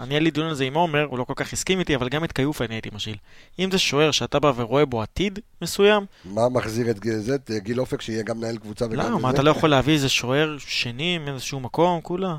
[0.00, 2.08] אני היה לי דיון על זה עם עומר, הוא לא כל כך הסכים איתי, אבל
[2.08, 3.16] גם את כיוף אני הייתי משאיל.
[3.58, 7.34] אם זה שוער שאתה בא ורואה בו עתיד מסוים, מה מחזיר את זה?
[7.34, 8.96] את גיל אופק שיהיה גם מנהל קבוצה וגם...
[8.96, 9.34] לא, מה, זה?
[9.34, 12.36] אתה לא יכול להביא איזה שוער שני מאיזשהו מקום, כולה?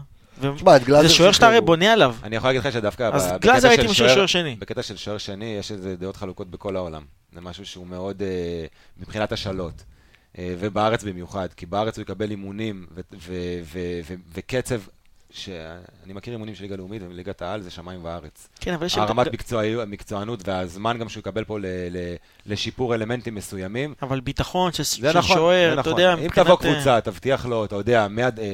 [0.55, 1.47] תשמע, את גלאזר זה שוער שאתה.
[1.47, 2.15] הרי בונה עליו.
[2.23, 4.55] אני יכול להגיד לך שדווקא אז גלאזר הייתי משאיר שוער- שני.
[4.59, 7.03] בקטע של שוער שני יש איזה דעות חלוקות בכל העולם.
[7.33, 8.65] זה משהו שהוא מאוד, אה,
[8.97, 9.83] מבחינת השאלות.
[10.37, 13.33] אה, ובארץ במיוחד, כי בארץ הוא יקבל אימונים ו- ו-
[13.73, 14.79] ו- ו- וקצב,
[15.33, 18.47] שאני מכיר אימונים של ליגה לאומית ומליגת העל, זה שמיים וארץ.
[18.59, 18.97] כן, אבל יש...
[18.97, 22.15] הרמת מקצועי- מקצוענות והזמן גם שהוא יקבל פה ל- ל-
[22.45, 23.93] לשיפור אלמנטים מסוימים.
[24.01, 25.91] אבל ביטחון זה של נכון, שוער, זה אתה נכון.
[26.01, 26.45] יודע, אם מבחינת...
[26.47, 28.49] תבוא אה, קבוצה, תבטיח לו, אתה יודע, מיד, אה, אה,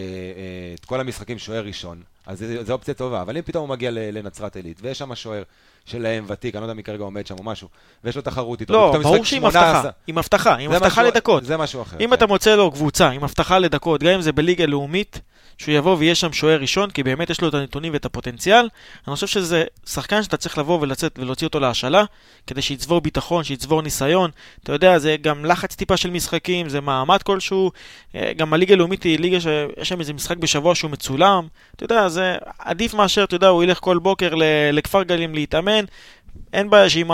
[0.80, 3.22] את כל המשחקים שוער ראשון, אז זו אופציה טובה.
[3.22, 5.44] אבל אם פתאום הוא מגיע ל- לנצרת עילית, ויש שם שוער
[5.86, 7.68] שלהם ותיק, אני לא יודע מי כרגע עומד שם או משהו,
[8.04, 11.46] ויש לו תחרות איתו, לא, ברור שעם 18, הבטחה, עם הבטחה, עם הבטחה לדקות.
[11.46, 11.98] זה משהו אחר.
[12.00, 12.14] אם כן.
[12.14, 15.22] אתה מוצא לו קבוצה עם הבטחה לדקות, גם אם זה בליגה לאומית,
[15.58, 18.70] שהוא יבוא ויהיה שם שוער ראשון, כי באמת יש לו את הנתונים ואת הפוטנציאל,
[19.08, 22.04] אני חושב שזה שחקן שאתה צריך לבוא ולצאת ולהוציא אותו להשאלה,
[22.48, 24.32] כדי שיצבור ביטחון, שיצבור ניסיון.
[24.64, 27.72] אתה יודע, זה גם לחץ טיפה של משחקים, זה מעמד כלשהו.
[28.16, 31.48] אה, גם הליגה הלאומית היא ליגה שיש שם איזה משחק בשבוע שהוא מצולם.
[31.76, 34.34] אתה יודע, זה עדיף מאשר, אתה יודע, הוא ילך כל בוקר
[34.74, 35.86] לכפר גלים להתאמן.
[36.54, 37.06] אין בעיה שהיא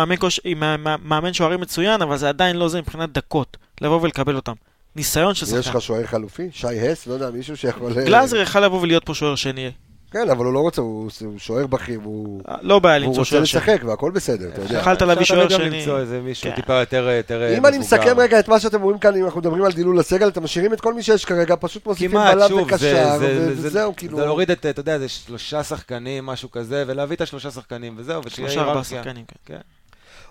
[0.55, 4.53] מאמן, מאמן שוערים מצוין, אבל זה עדיין לא זה מבחינת דקות, לבוא ולקבל אותם.
[4.95, 5.77] ניסיון של יש שחקן.
[5.77, 6.49] לך שוער חלופי?
[6.51, 7.07] שי הס?
[7.07, 7.93] לא יודע, מישהו שיכול...
[7.93, 9.71] גלאזר יכל לבוא ולהיות פה שוער שני.
[10.11, 13.43] כן, אבל הוא לא רוצה, הוא הוא שוער בכיר, והוא לא בעיה למצוא רוצה שוער
[13.45, 13.59] שני.
[13.61, 14.79] לשחק, והכל בסדר, אתה יודע.
[14.79, 15.79] יכלת להביא אפשר שוער תמיד גם שני.
[15.79, 16.55] למצוא איזה מישהו כן.
[16.55, 17.77] טיפה יותר יותר אם אני.
[17.77, 20.73] מסכם רגע את מה שאתם רואים כאן, אם אנחנו מדברים על דילול הסגל, אתם משאירים
[20.73, 24.17] את כל מי שיש כרגע, פשוט מוסיפים בלם זה- וקשר, וזהו, כאילו.
[24.17, 28.21] זה להוריד את, אתה יודע, זה שלושה שחקנים, משהו כזה, ולהביא את השלושה שחקנים, וזהו,
[28.25, 28.83] ושיהיה שלושה ארבעה.
[28.83, 29.25] שחקנים.
[29.45, 29.55] כן.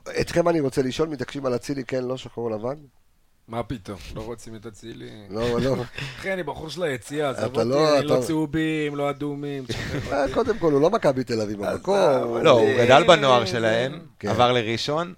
[0.05, 0.11] כן.
[0.21, 2.75] אתכם אני רוצה לשאול, מתעקשים על אצילי, כן, לא שחור לבן?
[3.49, 3.99] מה פתאום?
[4.15, 5.11] לא רוצים את אצילי.
[5.31, 5.77] לא, לא.
[6.19, 9.65] אחי, אני בחור של היציאה, עזוב אתה אותי, לא- לא צהובים, לא אדומים.
[10.13, 10.25] אה.
[10.35, 11.97] קודם כל, הוא לא מכבי תל אביב במקום.
[12.43, 14.29] לא, הוא אה, גדל בנוער שלהם, כן.
[14.29, 15.15] עבר לראשון,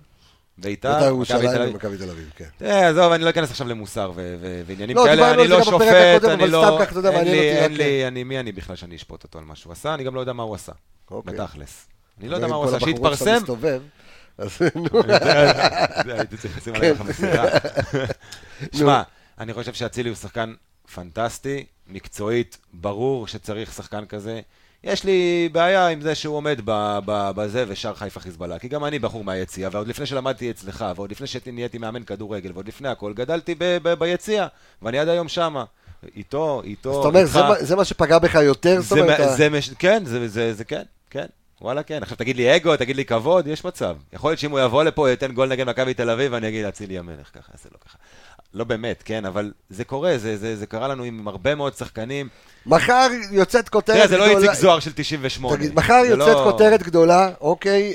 [0.59, 1.73] ביתר, בית"ר מכבי תל אביב.
[1.75, 2.45] ומכבי תל אביב, כן.
[2.63, 4.13] אה, עזוב, אני לא אכנס עכשיו למוסר
[4.67, 6.81] ועניינים לא, כאלה, אני לא שופט, אני לא...
[7.09, 7.25] אין
[7.75, 10.15] לי- אין אני, מי אני בכלל שאני אשפוט אותו על מה שהוא עשה, אני גם
[10.15, 10.73] לא יודע מה הוא עשה,
[11.11, 11.35] אוקיי.
[11.35, 11.87] בתכלס.
[12.21, 12.77] אני לא יודע מה הוא עשה,
[13.37, 13.81] מסתובב,
[14.39, 15.01] אז נו.
[16.19, 16.81] הייתי צריך לשים כן.
[16.85, 17.45] עליך מסירה.
[18.77, 19.03] שמע,
[19.39, 20.55] אני חושב שאצילי הוא שחקן
[20.95, 24.41] פנטסטי, מקצועית, ברור שצריך שחקן כזה.
[24.85, 26.61] יש לי בעיה עם זה שהוא עומד
[27.07, 31.27] בזה ושר חיפה חיזבאללה, כי גם אני בחור מהיציאה, ועוד לפני שלמדתי אצלך, ועוד לפני
[31.27, 33.55] שנהייתי מאמן כדורגל, ועוד לפני הכל, גדלתי
[33.99, 34.47] ביציאה,
[34.83, 35.65] ואני עד היום שמה.
[36.17, 37.65] איתו, איתו, זאת אומרת, איתך.
[37.65, 38.81] זה מה- שפגע בך יותר?
[38.81, 39.39] זאת אומרת.
[39.79, 40.03] כן,
[40.53, 41.27] זה כן, כן.
[41.65, 41.99] וואלה, כן.
[42.03, 43.97] עכשיו תגיד לי אגו, תגיד לי כבוד, יש מצב.
[44.13, 46.99] יכול להיות שאם הוא יבוא לפה, ייתן גול נגד מכבי תל אביב, ואני אגיד, אצילי
[46.99, 47.99] המלך, ככה, זה לא ככה.
[48.55, 52.29] לא באמת, כן, אבל זה קורה, זה, זה, זה קרה לנו עם הרבה מאוד שחקנים.
[52.67, 55.57] מחר יוצאת כותרת תראה, זה לא גדולה- איציק זוהר של 98.
[55.57, 57.95] תגיד, מחר יוצאת לא- כותרת גדולה, אוקיי,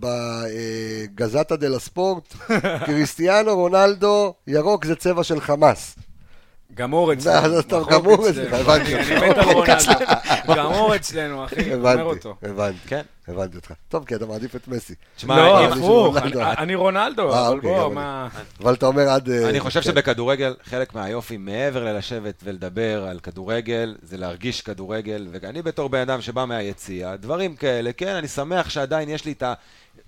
[0.00, 2.34] בגזטה דה הספורט,
[2.86, 5.96] קריסטיאנו רונלדו, ירוק זה צבע של חמאס.
[6.74, 7.56] גמור זה- אצלנו.
[7.56, 8.56] אז טוב, מחוק גמור אצלנו.
[8.56, 9.22] הבנתי אני אותך.
[9.22, 10.54] מת על רונלדו.
[10.56, 12.34] גמור אצלנו, אחי, אומר אותו.
[12.42, 13.02] הבנתי, כן.
[13.28, 13.72] הבנתי אותך.
[13.88, 14.94] טוב, כי אתה מעדיף את מסי.
[15.16, 16.40] תשמע, לא, אם- אני הפוך, רונלדו.
[16.42, 18.28] אני- אני רונלדו, אה, אבל אוקיי, בוא, גם מה...
[18.62, 19.30] אבל אתה אומר עד...
[19.30, 19.86] אה, אני חושב כן.
[19.86, 26.20] שבכדורגל, חלק מהיופי, מעבר ללשבת ולדבר על כדורגל, זה להרגיש כדורגל, ואני בתור בן אדם
[26.20, 29.54] שבא מהיציאה, דברים כאלה, כן, אני שמח שעדיין יש לי את ה...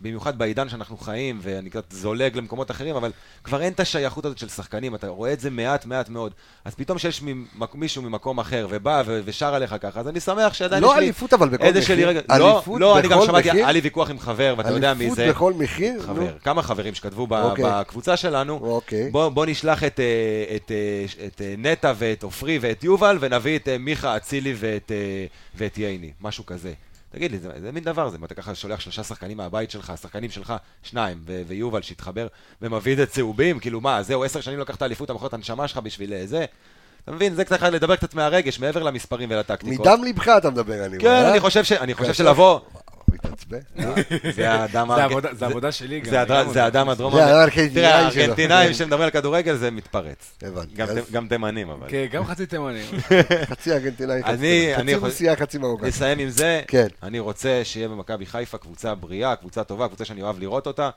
[0.00, 3.10] במיוחד בעידן שאנחנו חיים, ואני קצת זולג למקומות אחרים, אבל
[3.44, 6.32] כבר אין את השייכות הזאת של שחקנים, אתה רואה את זה מעט מעט מאוד.
[6.64, 10.54] אז פתאום שיש ממק- מישהו ממקום אחר ובא ו- ושר עליך ככה, אז אני שמח
[10.54, 11.04] שעדיין לא יש לי...
[11.04, 11.80] אליפות אבל בכל מחיר.
[11.82, 13.50] שלי לא, אליפות לא, אני גם בכל שמעתי?
[13.50, 15.22] היה לי ויכוח עם חבר, ואתה יודע מי זה.
[15.24, 16.02] אליפות בכל מחיר?
[16.02, 17.64] חבר, נו, כמה חברים שכתבו ב- אוקיי.
[17.68, 19.10] בקבוצה שלנו, אוקיי.
[19.10, 23.56] בוא, בוא נשלח את, אה, את, אה, את אה, נטע ואת עופרי ואת יובל, ונביא
[23.58, 24.92] את מיכה, אצילי ואת,
[25.54, 26.72] ואת ייני, משהו כזה.
[27.14, 29.90] תגיד לי, זה, זה מין דבר זה, מה, אתה ככה שולח שלושה שחקנים מהבית שלך,
[29.90, 32.26] השחקנים שלך, שניים, ו- ויובל שהתחבר,
[32.62, 35.78] ומביא את צהובים, כאילו מה, זהו, עשר שנים לקחת אליפות, אתה מוכר את הנשמה שלך
[35.78, 36.44] בשביל אה, זה?
[37.04, 39.86] אתה מבין, זה קצת לדבר קצת מהרגש, מעבר למספרים ולטקטיקות.
[39.86, 41.40] מדם ליבך אתה מדבר, אני כן, רואה, אני?
[41.40, 41.72] חושב, ש...
[41.72, 42.60] אני חושב כאשר- שלבוא,
[43.22, 43.58] הוא התעצבן.
[44.36, 44.88] זה האדם
[45.32, 46.10] זה עבודה- שלי גם.
[46.52, 47.14] זה האדם הדרום...
[47.14, 48.20] זה האדם תראה, הארגנטינאי שלו.
[48.22, 50.32] הארגנטינאים שמדברים על כדורגל זה מתפרץ.
[50.42, 50.82] הבנתי.
[51.12, 51.86] גם תימנים, אבל.
[51.90, 52.82] כן, גם חצי תימני.
[53.50, 55.88] חצי ארגנטינאי, חצי אני- אני חצי יכול- רוסיה, חצי מרוקאי.
[55.88, 56.62] נסיים עם זה.
[56.66, 56.86] כן.
[57.02, 60.90] אני רוצה שיהיה במכבי חיפה קבוצה בריאה, קבוצה טובה, קבוצה שאני אוהב לראות אותה.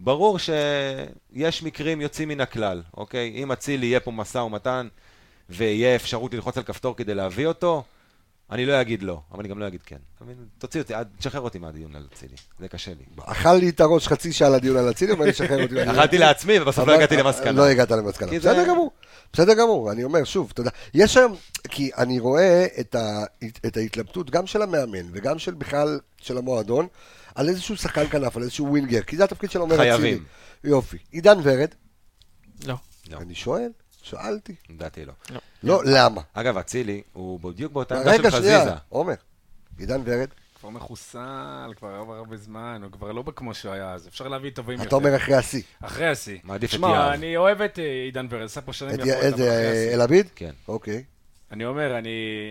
[0.00, 3.32] ברור שיש מקרים יוצאים מן הכלל, אוקיי?
[3.34, 4.88] אם אצילי יהיה פה משא ומתן
[5.50, 7.82] ויהיה אפשרות ללחוץ על כפתור כדי להביא אותו,
[8.50, 9.96] אני לא אגיד לא, אבל אני גם לא אגיד כן.
[10.16, 10.36] אתה מבין?
[10.58, 13.04] תוציא אותי, תשחרר אותי מהדיון על אצילי, זה קשה לי.
[13.32, 15.82] אכל לי את הראש חצי שעה לדיון על אצילי, ואני אשחרר אותי.
[15.82, 17.52] אכלתי לעצמי ובסוף לא הגעתי למסקנה.
[17.52, 18.38] לא הגעת למסקנה.
[18.38, 18.92] בסדר גמור,
[19.32, 21.36] בסדר גמור, אני אומר שוב, יודע, יש היום,
[21.68, 23.24] כי אני רואה את, ה,
[23.66, 26.86] את ההתלבטות גם של המאמן וגם של בכלל, של המועדון,
[27.34, 29.90] על איזשהו שחקן כנף, על איזשהו ווינגר, כי זה התפקיד של אומר אצילי.
[29.90, 30.24] חייבים.
[30.64, 30.98] יופי.
[31.10, 31.70] עידן ורד,
[32.66, 32.74] לא.
[33.10, 33.18] לא.
[33.18, 33.70] אני שואל,
[34.02, 34.54] שאלתי.
[34.70, 35.12] לדעתי לא.
[35.62, 36.20] לא, למה?
[36.34, 38.60] אגב, אצילי הוא בדיוק באותה עמדה של רגע, חזיזה.
[38.60, 39.14] שנייה, עומר,
[39.78, 40.28] עידן ורד,
[40.60, 41.18] כבר מחוסל,
[41.76, 44.88] כבר עבר הרבה זמן, הוא כבר לא כמו שהוא היה אז, אפשר להביא טובים יותר.
[44.88, 45.62] אתה אומר אחרי השיא.
[45.82, 46.38] אחרי השיא.
[46.44, 47.12] מעדיף את שמע, יהב.
[47.12, 49.94] אני אוהב את אה, עידן ורד, עשה פה שנים את יפות, אבל איזה, אחרי השיא.
[49.94, 50.26] אלעביד?
[50.34, 50.50] כן.
[50.68, 51.04] אוקיי.
[51.52, 52.10] אני אומר, אני...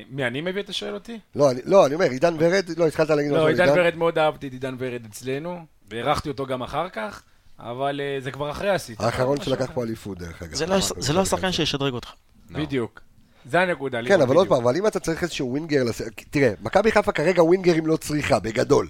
[0.10, 1.19] מי, אני מביא אתה שואל אותי?
[1.36, 3.95] לא, אני- לא, אני אומר, עידן ורד, לא, התחלת להגיד לא, משהו על עידן ורד
[3.95, 7.22] מאוד אהבתי את עידן ורד אצלנו, והערכתי אותו גם אחר כך,
[7.60, 8.95] אבל אה, זה כבר אחרי השיא.
[9.00, 9.72] האחרון שלקח.
[9.74, 10.54] פה אליפות, דרך אגב.
[10.56, 12.10] זה לא- זה לא השחקן שישדרג אותך.
[12.52, 12.60] לא.
[12.60, 13.02] בדיוק.
[13.46, 14.00] זה הנקודה.
[14.08, 14.48] כן, אבל עוד.
[14.48, 15.84] פעם, אבל אם אתה צריך איזשהו winger,
[16.30, 18.88] תראה, מכבי חיפה כרגע ווינגרים לא צריכה, בגדול.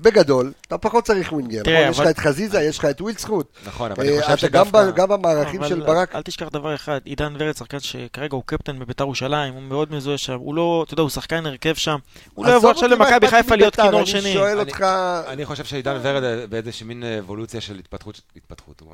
[0.00, 2.04] בגדול, אתה פחות צריך winger, תראה, נכון?
[2.04, 3.52] יש לך את חזיזה, יש לך את ווילסקוט.
[3.66, 4.90] נכון, אבל אה, אני חושב אתה גם שדווקא...
[4.90, 8.78] גם במערכים אבל של ברק, אל תשכח דבר אחד, עידן ורד, שחקן שכרגע הוא קפטן
[8.78, 11.96] בביתר ירושלים, הוא מאוד מזוהה שם, הוא לא, אתה יודע, הוא שחקן הרכב שם,
[12.34, 14.32] הוא לא יבוא עכשיו למכבי חיפה להיות בית"ר, כינור אני שני.
[14.32, 14.84] שואל אני- אותך,
[15.26, 18.92] אני חושב שעידן ורד באיזושהי מין אבולוציה של התפתחות, התפתחות, הוא-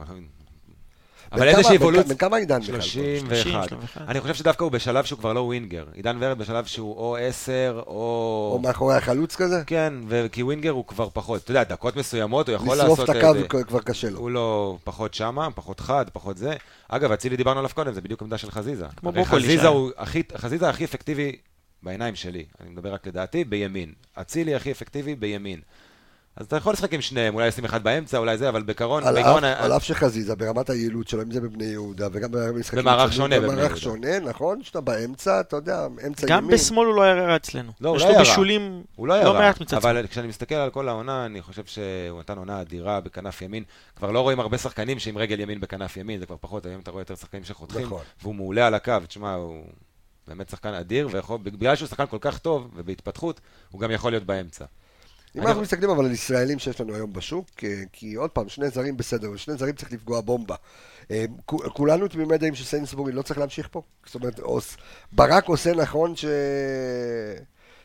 [1.33, 2.81] אבל איזושהי כמה- בן אבולוציה, בן כמה עידן בכלל?
[2.81, 3.69] 31.
[3.69, 4.09] 31.
[4.09, 5.85] אני חושב שדווקא הוא בשלב שהוא כבר לא ווינגר.
[5.95, 8.59] עידן ורד בשלב שהוא או 10, או או...
[8.62, 9.62] מאחורי החלוץ כזה?
[9.66, 11.45] כן, וכי ווינגר הוא כבר פחות.
[11.45, 13.16] אתה יודע, דקות מסוימות הוא יכול לשרוף לעשות...
[13.16, 14.19] את אה, הקו כבר קשה לו.
[14.19, 16.55] הוא לא פחות שמה, פחות חד, פחות זה.
[16.88, 18.87] אגב, אצילי דיברנו עליו קודם, זה בדיוק עמדה של חזיזה.
[18.97, 19.12] כמו
[19.97, 21.37] הכי, חזיזה הכי אפקטיבי
[21.83, 23.93] בעיניים שלי, אני מדבר רק לדעתי, בימין.
[24.14, 25.61] אצילי הכי אפקטיבי בימין.
[26.37, 29.14] אז אתה יכול לשחק עם שניהם, אולי לשים אחד באמצע, אולי זה, אבל בעיקרון, על
[29.14, 32.79] בעיקרון, אף- על אף שחזיזה, ברמת היעילות שלו, אם זה בבני יהודה, וגם במשחקים...
[32.79, 33.77] במערך שונה בבני במערך יהודה.
[33.81, 34.62] שונה, נכון?
[34.62, 36.55] שאתה באמצע, אתה יודע, אמצע גם ימין.
[36.57, 37.73] בשמאל הוא לא היה רע אצלנו.
[37.81, 38.29] לא, הוא יש לא לו היה רע.
[38.29, 39.77] בישולים הוא לא לא מעט מצד.
[39.77, 43.64] אבל כשאני מסתכל על כל העונה, אני חושב שהוא נתן עונה אדירה בכנף ימין.
[43.97, 46.90] כבר לא רואים הרבה שחקנים שעם רגל ימין בכנף ימין, זה כבר פחות, היום אתה
[46.90, 48.03] רואה יותר שחקנים שחותכים, נכון.
[48.23, 49.64] והוא מעולה על הקו, תשמע, הוא
[50.29, 53.40] באמת שחקן אדיר, ובגלל שהוא שחקן כל כך טוב ובהתפתחות,
[53.71, 54.64] הוא גם יכול להיות באמצע.
[55.37, 58.71] אם אנחנו מסתכלים אבל על ישראלים שיש לנו היום בשוק, אה, כי עוד פעם, שני
[58.71, 60.55] זרים בסדר, ושני זרים צריך לפגוע בומבה.
[61.11, 63.83] אה, כולנו תמימי דעים שסיינסבורי לא צריך להמשיך פה.
[64.07, 64.40] זאת אומרת,
[65.12, 66.25] ברק עושה נכון ש...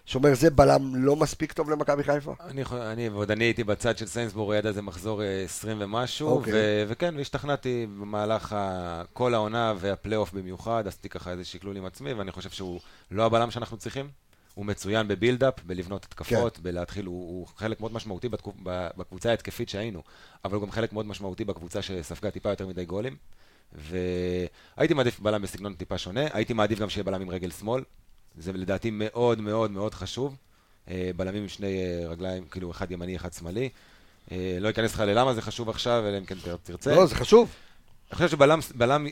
[0.06, 2.34] שאומר זה בלם לא מספיק טוב למכבי חיפה?
[2.40, 6.54] אני, אני ועוד אני הייתי בצד של סיינסבורי עד איזה מחזור אה, 20 ומשהו, אוקיי.
[6.56, 12.14] ו- וכן, והשתכנעתי במהלך ה- כל העונה והפלייאוף במיוחד, עשיתי ככה איזה שקלול עם עצמי,
[12.14, 12.80] ואני חושב שהוא
[13.12, 14.10] לא הבלם שאנחנו צריכים.
[14.56, 16.64] הוא מצוין בבילדאפ, בלבנות התקפות, כן.
[16.64, 20.02] בלהתחיל, הוא, הוא חלק מאוד משמעותי בתקופ, ב- בקבוצה ההתקפית שהיינו,
[20.46, 23.16] אבל הוא גם חלק מאוד משמעותי בקבוצה שספגה טיפה יותר מדי גולים.
[23.74, 27.84] והייתי מעדיף בלם בסגנון טיפה שונה, הייתי מעדיף גם שיהיה בלם עם רגל שמאל,
[28.38, 30.36] זה לדעתי מאוד מאוד מאוד חשוב.
[30.90, 33.70] אה, בלמים עם שני אה, רגליים, כאילו אחד ימני, אחד שמאלי.
[34.32, 36.96] אה, לא אכנס לך ללמה זה חשוב עכשיו, אלא אם כן תר- תרצה.
[36.96, 37.50] לא, זה חשוב.
[38.10, 39.08] אני חושב שבלם, בלם,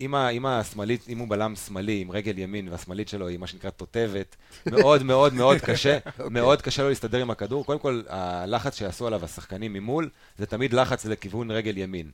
[0.00, 3.46] אם, ה, אם השמאלית, אם הוא בלם שמאלי עם רגל ימין והשמאלית שלו היא מה
[3.46, 4.36] שנקרא תותבת,
[4.66, 5.98] מאוד מאוד מאוד קשה,
[6.30, 7.66] מאוד קשה לו להסתדר עם הכדור.
[7.66, 10.08] קודם כל, הלחץ שיעשו עליו השחקנים ממול,
[10.38, 12.10] זה תמיד לחץ לכיוון רגל ימין.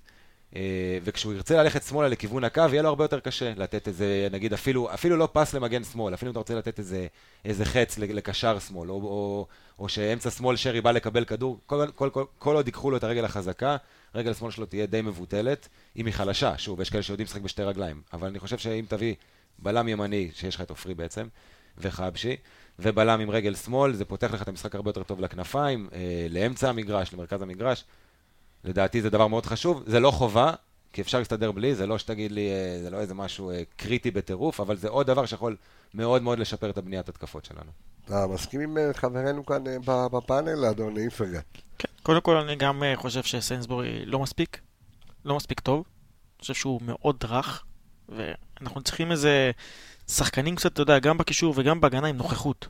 [0.57, 4.53] אה, וכשהוא ירצה ללכת שמאלה לכיוון הקו, יהיה לו הרבה יותר קשה לתת איזה, נגיד,
[4.53, 7.07] אפילו, אפילו לא פס למגן שמאל, אפילו אם אתה רוצה לתת איזה,
[7.45, 9.47] איזה חץ לקשר שמאל, או, או,
[9.79, 13.05] או שאמצע שמאל שרי בא לקבל כדור, כל, כל, כל, כל עוד ייקחו לו את
[13.05, 13.77] הרגל החזקה,
[14.17, 17.63] רגל שמאל שלו תהיה די מבוטלת, אם היא חלשה, שוב, יש כאלה שיודעים לשחק בשתי
[17.63, 19.15] רגליים, אבל אני חושב שאם תביא
[19.59, 21.27] בלם ימני, שיש לך את עופרי בעצם,
[21.79, 22.37] וחבשי,
[22.79, 26.69] ובלם עם רגל שמאל, זה פותח לך את המשחק הרבה יותר טוב לכנפיים, אה, לאמצע
[26.69, 27.85] המגרש, למרכז המגרש.
[28.65, 30.53] לדעתי זה דבר מאוד חשוב, זה לא חובה,
[30.93, 34.11] כי אפשר להסתדר בלי, זה לא שתגיד לי, אה, זה לא איזה משהו אה, קריטי
[34.11, 35.57] בטירוף, אבל זה עוד דבר שיכול
[35.95, 37.71] מאוד מאוד לשפר את הבניית התקפות שלנו.
[38.07, 41.41] אתה מסכים עם אה, חברנו כאן אה, בפאנל, אדון איפרגן?
[41.79, 44.61] כן, קודם כל אני גם אה, חושב שסיינסבורי לא מספיק,
[45.25, 45.77] לא מספיק טוב.
[45.77, 47.65] אני חושב שהוא מאוד רך,
[48.09, 49.51] ואנחנו צריכים איזה
[50.09, 52.69] שחקנים קצת, אתה יודע, גם בקישור וגם בהגנה עם נוכחות.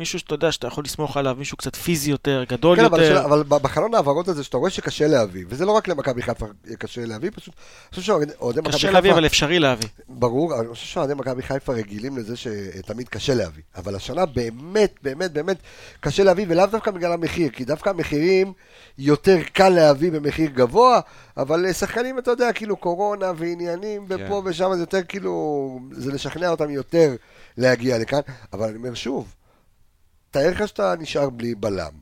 [0.00, 3.12] מישהו שאתה יודע שאתה יכול לסמוך עליו, מישהו קצת פיזי יותר, גדול כן, אבל, יותר.
[3.12, 6.46] השאלה- אבל ב- בחלון ההעברות הזה, שאתה רואה שקשה להביא, וזה לא רק למכבי חיפה
[6.78, 9.88] קשה להביא, פשוט, אני חושב שאוהדי מכבי קשה חיפה, להביא, אבל אפשרי להביא.
[10.08, 15.32] ברור, אני חושב שאוהדי מכבי חיפה רגילים לזה שתמיד קשה להביא, אבל השנה באמת, באמת,
[15.32, 15.56] באמת
[16.00, 18.52] קשה להביא, ולאו דווקא בגלל המחיר, כי דווקא המחירים
[18.98, 21.00] יותר קל להביא במחיר גבוה,
[21.36, 24.48] אבל אה, שחקנים, אתה יודע, כאילו קורונה ועניינים, ופה כן.
[24.50, 25.32] ושם זה יותר כאילו,
[25.92, 27.14] זה לשכנע אותם יותר
[27.56, 28.20] להגיע לכאן,
[28.52, 29.34] אבל אני אומר שוב,
[30.30, 31.92] תאר לך שאתה נשאר בלי בלם.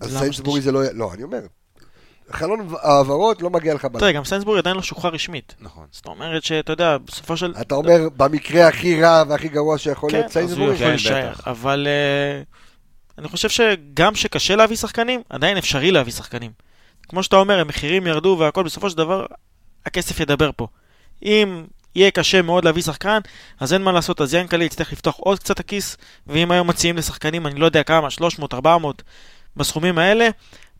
[0.00, 0.80] אז סיינסבורי זה לא...
[0.92, 1.40] לא, אני אומר.
[2.30, 4.00] חלון העברות, לא מגיע לך בלם.
[4.00, 5.54] תראה, גם סיינסבורג עדיין לא שוחרר רשמית.
[5.60, 5.86] נכון.
[5.90, 7.54] זאת אומרת שאתה יודע, בסופו של...
[7.60, 10.74] אתה אומר, במקרה הכי רע והכי גרוע שיכול כן, להיות אז הוא סיינסבורג?
[10.74, 11.30] יכול כן, להישאר.
[11.32, 11.48] בטח.
[11.48, 12.42] אבל אה,
[13.18, 16.50] אני חושב שגם שקשה להביא שחקנים, עדיין אפשרי להביא שחקנים.
[17.08, 19.26] כמו שאתה אומר, המחירים ירדו והכל, בסופו של דבר,
[19.86, 20.66] הכסף ידבר פה.
[21.22, 21.64] אם
[21.94, 23.18] יהיה קשה מאוד להביא שחקן,
[23.60, 27.46] אז אין מה לעשות, אז ינקלה יצטרך לפתוח עוד קצת הכיס, ואם היום מציעים לשחקנים,
[27.46, 29.02] אני לא יודע כמה, 300, 400,
[29.56, 30.28] בסכומים האלה,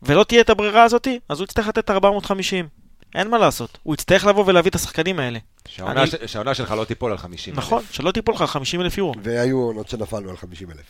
[0.01, 2.67] ולא תהיה את הברירה הזאתי, אז הוא יצטרך לתת 450.
[3.15, 3.77] אין מה לעשות.
[3.83, 5.39] הוא יצטרך לבוא ולהביא את השחקנים האלה.
[5.67, 7.55] שהעונה אני- ש- שלך לא תיפול על 50.
[7.55, 9.13] נכון, שלא תיפול לך על 50 אלף יורו.
[9.23, 10.85] והיו עונות שנפלנו על 50 אלף.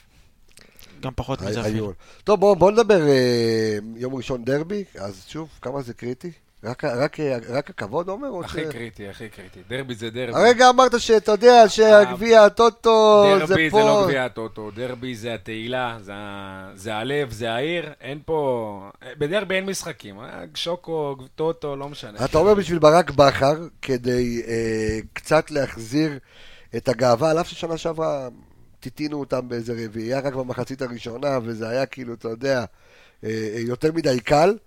[1.01, 1.93] גם פחות מזה אפילו.
[2.24, 6.32] טוב, בואו בוא נדבר אה, יום ראשון דרבי, אז שוב, כמה זה קריטי?
[6.64, 8.30] רק, רק, רק הכבוד, עומר?
[8.30, 9.59] או הכי ש- קריטי, הכי קריטי.
[9.70, 10.39] דרבי זה דרבי.
[10.39, 13.78] הרגע אמרת שאתה יודע שהגביע הטוטו זה דרבי פה.
[13.78, 16.14] זה לא גביע הטוטו, דרבי זה התהילה, זה
[16.76, 18.89] זה הלב, זה העיר, אין פה...
[19.18, 22.26] בדרבי אין משחקים, אה, שוקו, טוטו, לא משנה.
[22.26, 26.20] אתה אומר בשביל ברק בכר, כדי אה, קצת להחזיר
[26.76, 28.28] את הגאווה, על אף ששנה שעברה
[28.80, 32.66] טיטינו אותם באיזה רביעייה רק במחצית הראשונה, וזה היה כאילו, אתה יודע,
[33.24, 34.57] אה, אה, יותר מדי קל.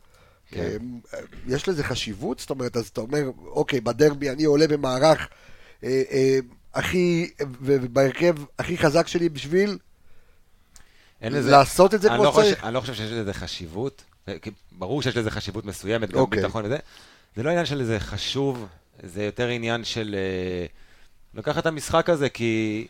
[0.50, 0.78] כן.
[1.14, 2.38] אה, יש לזה חשיבות?
[2.38, 5.28] זאת אומרת, אז אתה אומר, אוקיי, בדרבי אני עולה במערך
[5.84, 6.38] אה, אה,
[6.74, 7.30] הכי,
[7.60, 9.78] ובהרכב הכי חזק שלי בשביל
[11.22, 12.64] לזה- לעשות את זה כמו לא שצריך.
[12.64, 14.04] אני לא חושב שיש לזה חשיבות.
[14.72, 16.42] ברור שיש לזה חשיבות מסוימת, גם אוקיי.
[16.42, 16.76] ביטחון וזה.
[17.36, 18.66] זה לא עניין של איזה חשוב,
[19.02, 20.66] זה יותר עניין של אה,
[21.34, 22.86] לקחת את המשחק הזה, כי...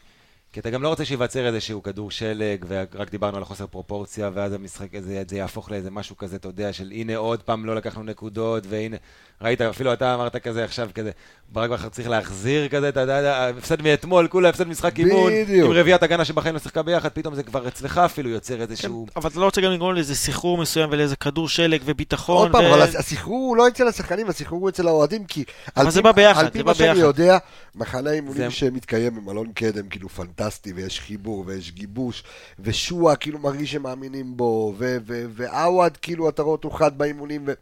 [0.57, 4.52] כי אתה גם לא רוצה שייווצר איזשהו כדור שלג, ורק דיברנו על החוסר פרופורציה, ואז
[4.52, 8.02] המשחק הזה זה יהפוך לאיזה משהו כזה, אתה יודע, של הנה עוד פעם לא לקחנו
[8.02, 8.96] נקודות, והנה,
[9.43, 11.11] ראית, אפילו אתה אמרת כזה עכשיו, כזה,
[11.53, 15.70] ברק בכר צריך להחזיר כזה, אתה יודע, הפסד מאתמול, כולה הפסד משחק אימון, בדיוק.
[15.70, 19.07] עם רביעיית הגנה שבחיים לא שיחקה ביחד, פתאום זה כבר אצלך אפילו יוצר איזשהו...
[19.16, 22.37] אבל אתה לא רוצה גם לגרום לאיזה סחרור מסוים ולאיזה כדור שלג וביטחון.
[22.37, 25.45] עוד פעם, ו- אבל הסחרור הוא לא אצל השחקנים, הסחרור הוא אצל האוהדים, כי...
[25.76, 26.99] אבל זה בא ביחד, על פי זה מה שאני.
[27.01, 27.39] יודע,
[27.74, 32.22] מחנה האימונים זה- שמתקיים במלון קדם, כאילו פנטסטי, ויש חיבור, ויש גיבוש,
[32.61, 37.53] ושועה כאילו מרגיש שמאמינים בו, ו- ו- ועווד כאילו אתה רואה אותו חד באימונים, ו...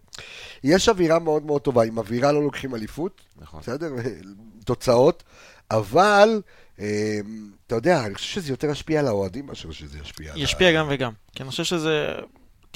[0.64, 3.60] יש אווירה מאוד מאוד טובה, עם אווירה לא לוקחים אליפות, נכון.
[3.60, 3.92] בסדר?
[4.66, 5.22] תוצאות,
[5.70, 6.42] אבל...
[6.80, 7.18] אה,
[7.66, 10.42] אתה יודע, אני חושב שזה יותר ישפיע על האוהדים מאשר שזה ישפיע על...
[10.42, 11.12] ישפיע גם וגם.
[11.34, 12.14] כי אני חושב שזה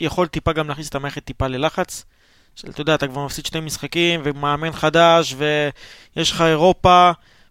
[0.01, 2.05] יכול טיפה גם להכניס את המערכת טיפה ללחץ.
[2.55, 7.11] של, אתה יודע, אתה כבר מפסיד שני משחקים, ומאמן חדש, ויש לך אירופה,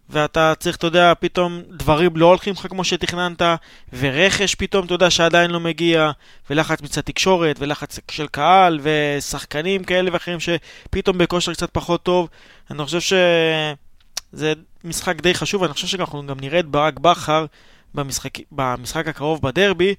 [0.09, 3.41] ואתה צריך, אתה יודע, פתאום דברים לא הולכים לך כמו שתכננת,
[3.93, 6.11] ורכש פתאום, אתה יודע, שעדיין לא מגיע,
[6.49, 12.29] ולחץ מצד תקשורת, ולחץ של קהל, ושחקנים כאלה ואחרים שפתאום בכושר קצת פחות טוב.
[12.71, 14.53] אני חושב שזה
[14.83, 17.45] משחק די חשוב, ואני חושב שאנחנו גם נראה את ברק בכר
[17.93, 19.95] במשחק, במשחק הקרוב בדרבי,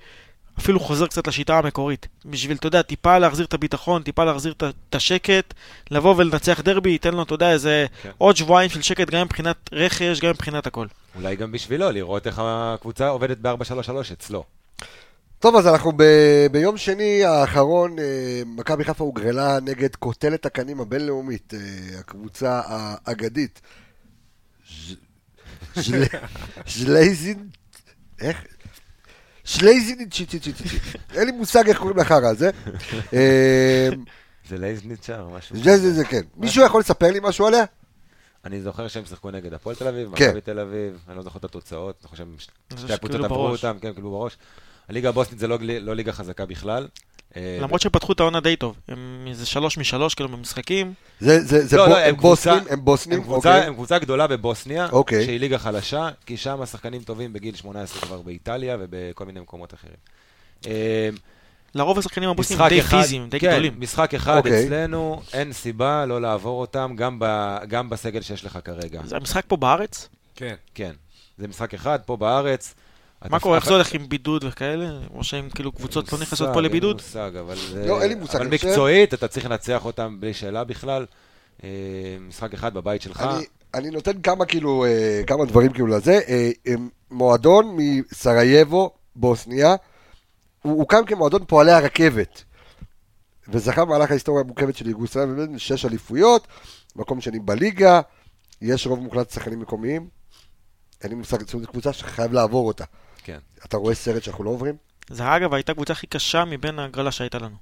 [0.59, 2.09] אפילו חוזר קצת לשיטה המקורית.
[2.25, 4.55] בשביל, אתה יודע, טיפה להחזיר את הביטחון, טיפה להחזיר
[4.89, 5.55] את השקט,
[5.91, 8.11] לבוא ולנצח דרבי, ייתן לו, אתה יודע, איזה כן.
[8.19, 10.87] עוד שבועיים של שקט, גם מבחינת רכש, גם מבחינת הכל.
[11.17, 14.45] אולי גם בשבילו, לראות איך הקבוצה עובדת ב-4-3-3 אצלו.
[15.39, 21.55] טוב, אז אנחנו ב- ביום שני האחרון, אה, מכבי חיפה הוגרלה נגד קוטלת הקנים הבינלאומית,
[21.55, 23.61] אה, הקבוצה האגדית.
[26.69, 27.49] ז'לייזין...
[28.21, 28.45] איך?
[29.49, 30.09] שלייזין...
[30.11, 30.79] צ'י צ'י צ'י צ'י.
[31.15, 32.51] אין לי מושג איך קוראים לחרא הזה.
[33.15, 33.89] אה,
[34.49, 35.57] זה ז'לייזניצ'אר או משהו.
[35.57, 36.21] זה זה זה כן.
[36.37, 37.65] מישהו יכול לספר לי משהו עליה?
[38.45, 40.29] אני זוכר שהם שיחקו נגד הפועל תל אביב, כן.
[40.29, 43.49] מכבי תל אביב, אני לא זוכר את התוצאות, אני חושב אני חושב ששתי הקבוצות עברו.
[43.49, 44.37] אותם, כן, קיבלו בראש.
[44.89, 46.89] הליגה הבוסנית זה לא לא ליגה חזקה בכלל.
[47.37, 48.77] אה, למרות שפתחו את העונה די טוב.
[48.89, 50.95] הם איזה שלוש משלוש, כאילו, במשחקים.
[51.21, 52.73] זה זה זה לא, בו- לא, הם הם קבוצה- בוסנים?
[52.73, 53.19] הם בוסנים?
[53.19, 53.67] הם קבוצה, אוקיי.
[53.67, 55.25] הם קבוצה גדולה בבוסניה, אוקיי.
[55.25, 59.95] שהיא ליגה חלשה, כי שם השחקנים טובים בגיל 18 כבר באיטליה ובכל מיני מקומות אחרים.
[60.67, 61.09] אה,
[61.75, 63.75] לרוב השחקנים הבוסנים משחק די אחד- פיזיים, די כן, גדולים.
[63.79, 64.65] משחק אחד אוקיי.
[64.67, 69.01] אצלנו, אין סיבה לא לעבור אותם, גם ב- גם בסגל שיש לך כרגע.
[69.05, 70.09] זה המשחק פה בארץ?
[70.37, 70.55] כן.
[70.75, 70.93] כן.
[71.39, 72.75] זה משחק אחד, פה בארץ.
[73.31, 74.91] מה קורה, איך זה הולך עם בידוד וכאלה?
[75.15, 77.03] או שהם כאילו קבוצות לא נכנסות פה לבידוד?
[77.17, 77.87] אין לי מושג, אבל...
[77.87, 81.07] לא, אין לי מושג, אבל מקצועית, אתה צריך לנצח אותם בלי שאלה בכלל.
[81.65, 81.69] אה,
[82.29, 83.25] משחק אחד בבית שלך.
[83.75, 86.21] אני, נותן כמה כאילו, אה, כמה דברים כאילו לזה.
[86.29, 86.51] אה,
[87.11, 89.75] מועדון מסרייבו, בוסניה,
[90.63, 92.45] הוא הוקם כמועדון פועלי הרכבת.
[93.49, 96.47] וזכה במהלך ההיסטוריה המורכבת של יוגוסלביה באמת שש אליפויות,
[96.97, 98.01] מקום שני בליגה,
[98.63, 100.09] יש רוב מוחלט שחקנים מקומיים.
[101.03, 102.85] אין לי מושג, זאת זו קבוצה שחייב לעבור אותה.
[103.29, 103.39] כן.
[103.65, 104.77] אתה רואה סרט שאנחנו לא עוברים?
[105.11, 107.57] זה אגב הייתה הקבוצה הכי קשה מבין ההגרלה שהייתה לנו.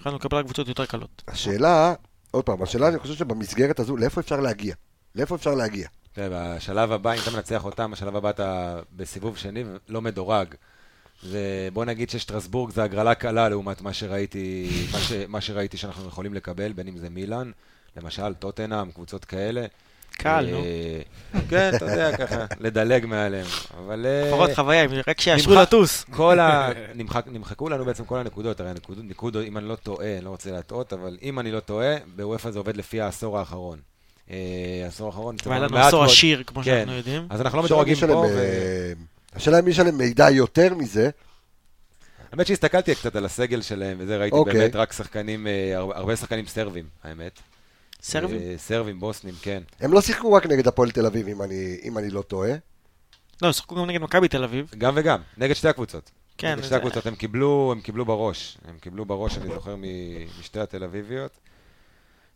[0.00, 1.22] יכולנו לקבל קבוצות יותר קלות.
[1.28, 1.94] השאלה,
[2.30, 4.74] עוד פעם, השאלה, אני חושב שבמסגרת הזו, לאיפה אפשר להגיע?
[5.14, 5.88] לאיפה אפשר להגיע?
[6.12, 10.54] תראה, בשלב הבא, אם אתה מנצח אותם, בשלב הבא אתה בסיבוב שני, לא מדורג.
[11.22, 16.08] זה, בוא נגיד ששטרסבורג זה הגרלה קלה לעומת מה שראיתי, מה, ש, מה שראיתי שאנחנו
[16.08, 17.50] יכולים לקבל, בין אם זה מילאן,
[17.96, 19.66] למשל, טוטנאם, קבוצות כאלה.
[20.16, 20.58] קל, נו.
[20.58, 21.00] אה,
[21.48, 23.46] כן, אתה יודע, ככה, לדלג מעליהם.
[23.78, 24.06] אבל...
[24.06, 26.04] אה, לפחות חוויה, רק שיאשרו לטוס.
[26.10, 26.68] כל ה...
[26.94, 30.30] נמחק, נמחקו לנו בעצם כל הנקודות, הרי הנקודות, ניקוד, אם אני לא טועה, אני לא
[30.30, 33.78] רוצה להטעות, אבל אם אני לא טועה, בוופא זה עובד לפי העשור האחרון.
[34.30, 34.36] אה,
[34.84, 36.64] העשור האחרון, והיה לנו מעט עשור עשיר, כמו כן.
[36.64, 37.26] שאנחנו יודעים.
[37.30, 38.26] אז אנחנו לא מדורגים פה.
[39.34, 41.10] השאלה אם מי ישלם מידע יותר מזה,
[42.32, 44.54] האמת שהסתכלתי קצת על הסגל שלהם, וזה ראיתי אוקיי.
[44.54, 45.46] באמת רק שחקנים,
[45.94, 47.40] הרבה שחקנים סרבים, האמת.
[48.02, 48.40] סרבים?
[48.40, 49.62] אה, סרבים, בוסנים, כן.
[49.80, 52.50] הם לא שיחקו רק נגד הפועל תל אביב, אם אני, אם אני לא טועה.
[53.42, 54.70] לא, שחקו גם נגד מכבי תל אביב.
[54.78, 56.10] גם וגם, נגד שתי הקבוצות.
[56.38, 58.58] כן, נגד שתי זה- הקבוצות, הם קיבלו, הם קיבלו בראש.
[58.68, 59.76] הם קיבלו בראש, אני זוכר,
[60.40, 61.38] משתי התל אביביות.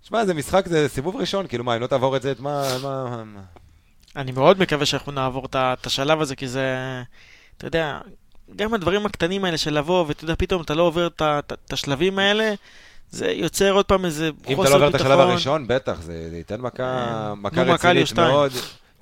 [0.02, 2.78] שמע, זה משחק, זה סיבוב ראשון, כאילו מה, אם לא תעבור את זה, את מה...
[2.82, 3.24] מה...
[3.24, 3.42] מה-
[4.16, 6.76] אני מאוד מקווה שאנחנו נעבור את השלב הזה, כי זה,
[7.56, 8.00] אתה יודע,
[8.56, 12.54] גם הדברים הקטנים האלה של לבוא, ואתה יודע, פתאום אתה לא עובר את השלבים האלה,
[13.12, 14.66] זה יוצר עוד פעם איזה חוסר אם ביטחון.
[14.66, 18.12] אתה לא עובר את השלב הראשון, בטח, זה זה ייתן מכה אה, מכה נו, רצינית.
[18.12, 18.52] מאוד.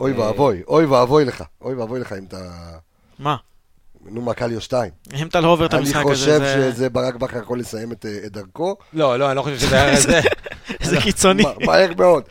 [0.00, 2.36] אוי אה, ואבוי, אוי ואבוי לך, אוי ואבוי לך אם אתה...
[3.18, 3.36] מה?
[4.04, 4.90] נו, מקליו 2.
[5.14, 7.92] אם אתה לא עובר את אני המשחק הזה, חושב זה- שזה ברק בכר יכול לסיים
[7.92, 8.76] את את דרכו.
[8.92, 10.20] לא, לא, אני לא חושב שזה היה זה.
[10.82, 11.42] זה קיצוני.
[11.42, 12.22] מה- מהר מאוד.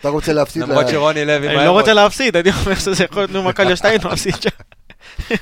[0.00, 1.48] אתה רוצה להפסיד למרות שרוני לוי...
[1.48, 5.34] אני לא רוצה להפסיד, אני אומר שזה יכול להיות נו מכבי שתיים, הוא מפסיד שם.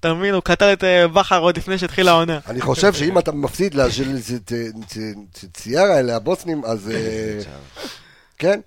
[0.00, 2.38] אתה מבין, הוא קטל את אה, בכר עוד לפני שהתחילה העונה.
[2.46, 3.74] אני חושב שאם אתה מפסיד
[5.42, 7.40] לציארה האלה, הבוסנים, אז אה,
[8.38, 8.60] כן.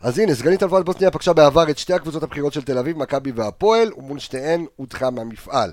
[0.00, 3.32] אז הנה, סגנית אלופת בוסניה פגשה בעבר את שתי הקבוצות הבכירות של תל אביב, מכבי
[3.32, 5.72] והפועל, ומול שתיהן הודחה מהמפעל.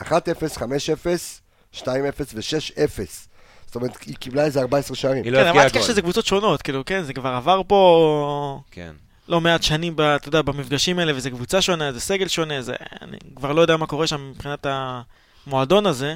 [0.00, 0.04] 1-0,
[0.56, 0.60] 5-0,
[1.74, 1.84] 2-0
[2.34, 3.00] ו-6-0.
[3.66, 5.24] זאת אומרת, היא קיבלה איזה 14 שערים.
[5.24, 5.88] היא לא כן, אבל אל תשכח גול.
[5.88, 8.92] שזה קבוצות שונות, כאילו, כן, זה כבר עבר פה כן.
[9.28, 12.74] לא מעט שנים, ב- אתה יודע, במפגשים האלה, וזה קבוצה שונה, זה סגל שונה, זה...
[13.02, 14.66] אני כבר לא יודע מה קורה שם מבחינת
[15.46, 16.14] המועדון הזה,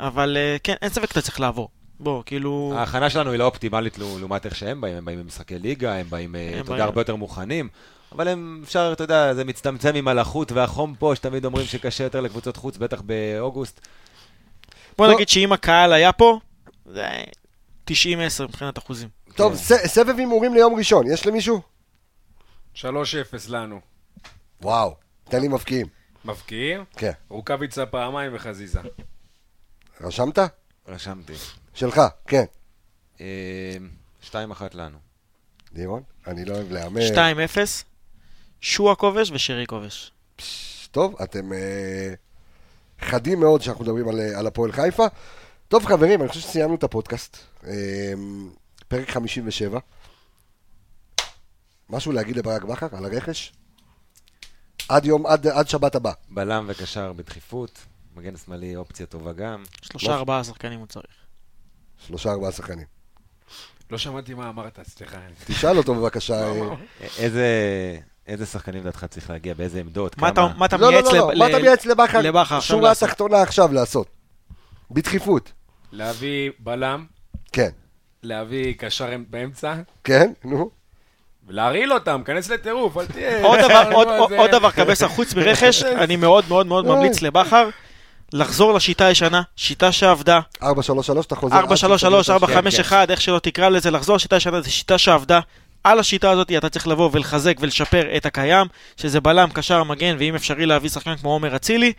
[0.00, 1.68] אבל אה, כן, אין ספק שאתה צריך לעבור.
[2.00, 2.72] בוא, כאילו...
[2.76, 6.06] ההכנה שלנו היא לא אופטימלית לעו- לעומת איך שהם באים, הם באים במשחקי ליגה, הם
[6.10, 7.68] באים, אה, אתה יודע, הרבה יותר מוכנים,
[8.12, 12.20] אבל הם, אפשר, אתה יודע, זה מצטמצם עם הלחות והחום פה, שתמיד אומרים שקשה יותר
[12.20, 13.80] לקבוצות חוץ, בטח באוגוסט.
[14.98, 15.14] בוא טוב.
[15.14, 16.38] נגיד שאם הקהל היה פה,
[16.86, 17.06] זה
[17.90, 17.92] 90-10
[18.40, 19.08] מבחינת אחוזים.
[19.34, 19.58] טוב, כן.
[19.58, 21.60] ס- סבב הימורים ליום ראשון, יש למישהו?
[22.76, 22.82] 3-0
[23.48, 23.80] לנו.
[24.62, 25.86] וואו, תן לי מבקיעים.
[26.24, 27.12] מבקיעים, כן.
[27.28, 28.80] רוקאביצה פעמיים וחזיזה.
[30.00, 30.38] רשמת?
[30.88, 31.32] רשמתי.
[31.74, 32.44] שלך, כן.
[33.20, 33.76] אה,
[34.22, 34.98] שתיים אחת לנו.
[35.74, 37.00] לירון, אני לא אוהב להמר.
[37.54, 37.58] 2-0,
[38.60, 40.12] שועה כובש ושרי כובש.
[40.90, 42.14] טוב, אתם אה,
[43.00, 45.06] חדים מאוד שאנחנו מדברים על, אה, על הפועל חיפה.
[45.68, 47.36] טוב, חברים, אני חושב שסיימנו את הפודקאסט.
[47.66, 47.72] אה,
[48.88, 49.78] פרק 57.
[51.90, 53.52] משהו להגיד לברק בכר על הרכש?
[54.88, 56.12] עד יום, עד, עד שבת הבא.
[56.28, 57.78] בלם וקשר בדחיפות,
[58.16, 59.64] מגן שמאלי אופציה טובה גם.
[59.82, 61.06] שלושה ארבעה שחקנים הוא צריך.
[62.06, 62.86] שלושה ארבעה שחקנים.
[63.90, 65.18] לא שמעתי מה אמרת, סליחה.
[65.46, 66.34] תשאל אותו בבקשה.
[66.52, 66.74] אה,
[67.18, 67.46] איזה,
[68.26, 70.54] איזה שחקנים לדעתך צריך להגיע, באיזה עמדות, מה כמה?
[70.56, 72.20] מה אתה לא, לא, מייעץ לא, לא, לב- מה ל- אתה מייעץ לבכר?
[72.20, 73.08] לבכר עכשיו שורה לעשות?
[73.08, 74.08] התחתונה עכשיו לעשות.
[74.90, 75.52] בדחיפות.
[75.92, 77.06] להביא בלם,
[77.52, 77.70] כן.
[78.22, 79.74] להביא קשר באמצע,
[80.04, 80.70] כן, נו.
[81.48, 83.44] ולהרעיל אותם, כנס לטירוף, אל תהיה...
[84.36, 87.68] עוד דבר, קבסה, חוץ מרכש, אני מאוד מאוד מאוד ממליץ לבכר
[88.32, 91.56] לחזור לשיטה הישנה, שיטה שעבדה, 433, אתה חוזר.
[91.56, 95.40] 433, עד שתקבל את 451, איך שלא תקרא לזה, לחזור לשיטה הישנה, זו שיטה שעבדה.
[95.84, 98.66] על השיטה הזאת אתה צריך לבוא ולחזק ולשפר את הקיים,
[98.96, 101.92] שזה בלם, קשר, מגן, ואם אפשרי להביא שחקן כמו עומר אצילי,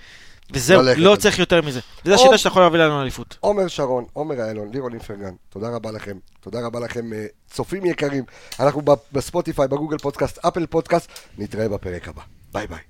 [0.51, 1.15] וזהו, ללכת לא.
[1.15, 1.79] צריך יותר מזה.
[2.05, 3.37] זו השיטה שאתה יכול להביא לנו אליפות.
[3.39, 8.23] עומר שרון, עומר איילון, לירון אינפרגן, תודה רבה לכם, תודה רבה לכם, אה, צופים יקרים.
[8.59, 8.81] אנחנו
[9.11, 12.21] בספוטיפיי, בגוגל פודקאסט, אפל פודקאסט, נתראה בפרק הבא.
[12.53, 12.87] ביי ביי.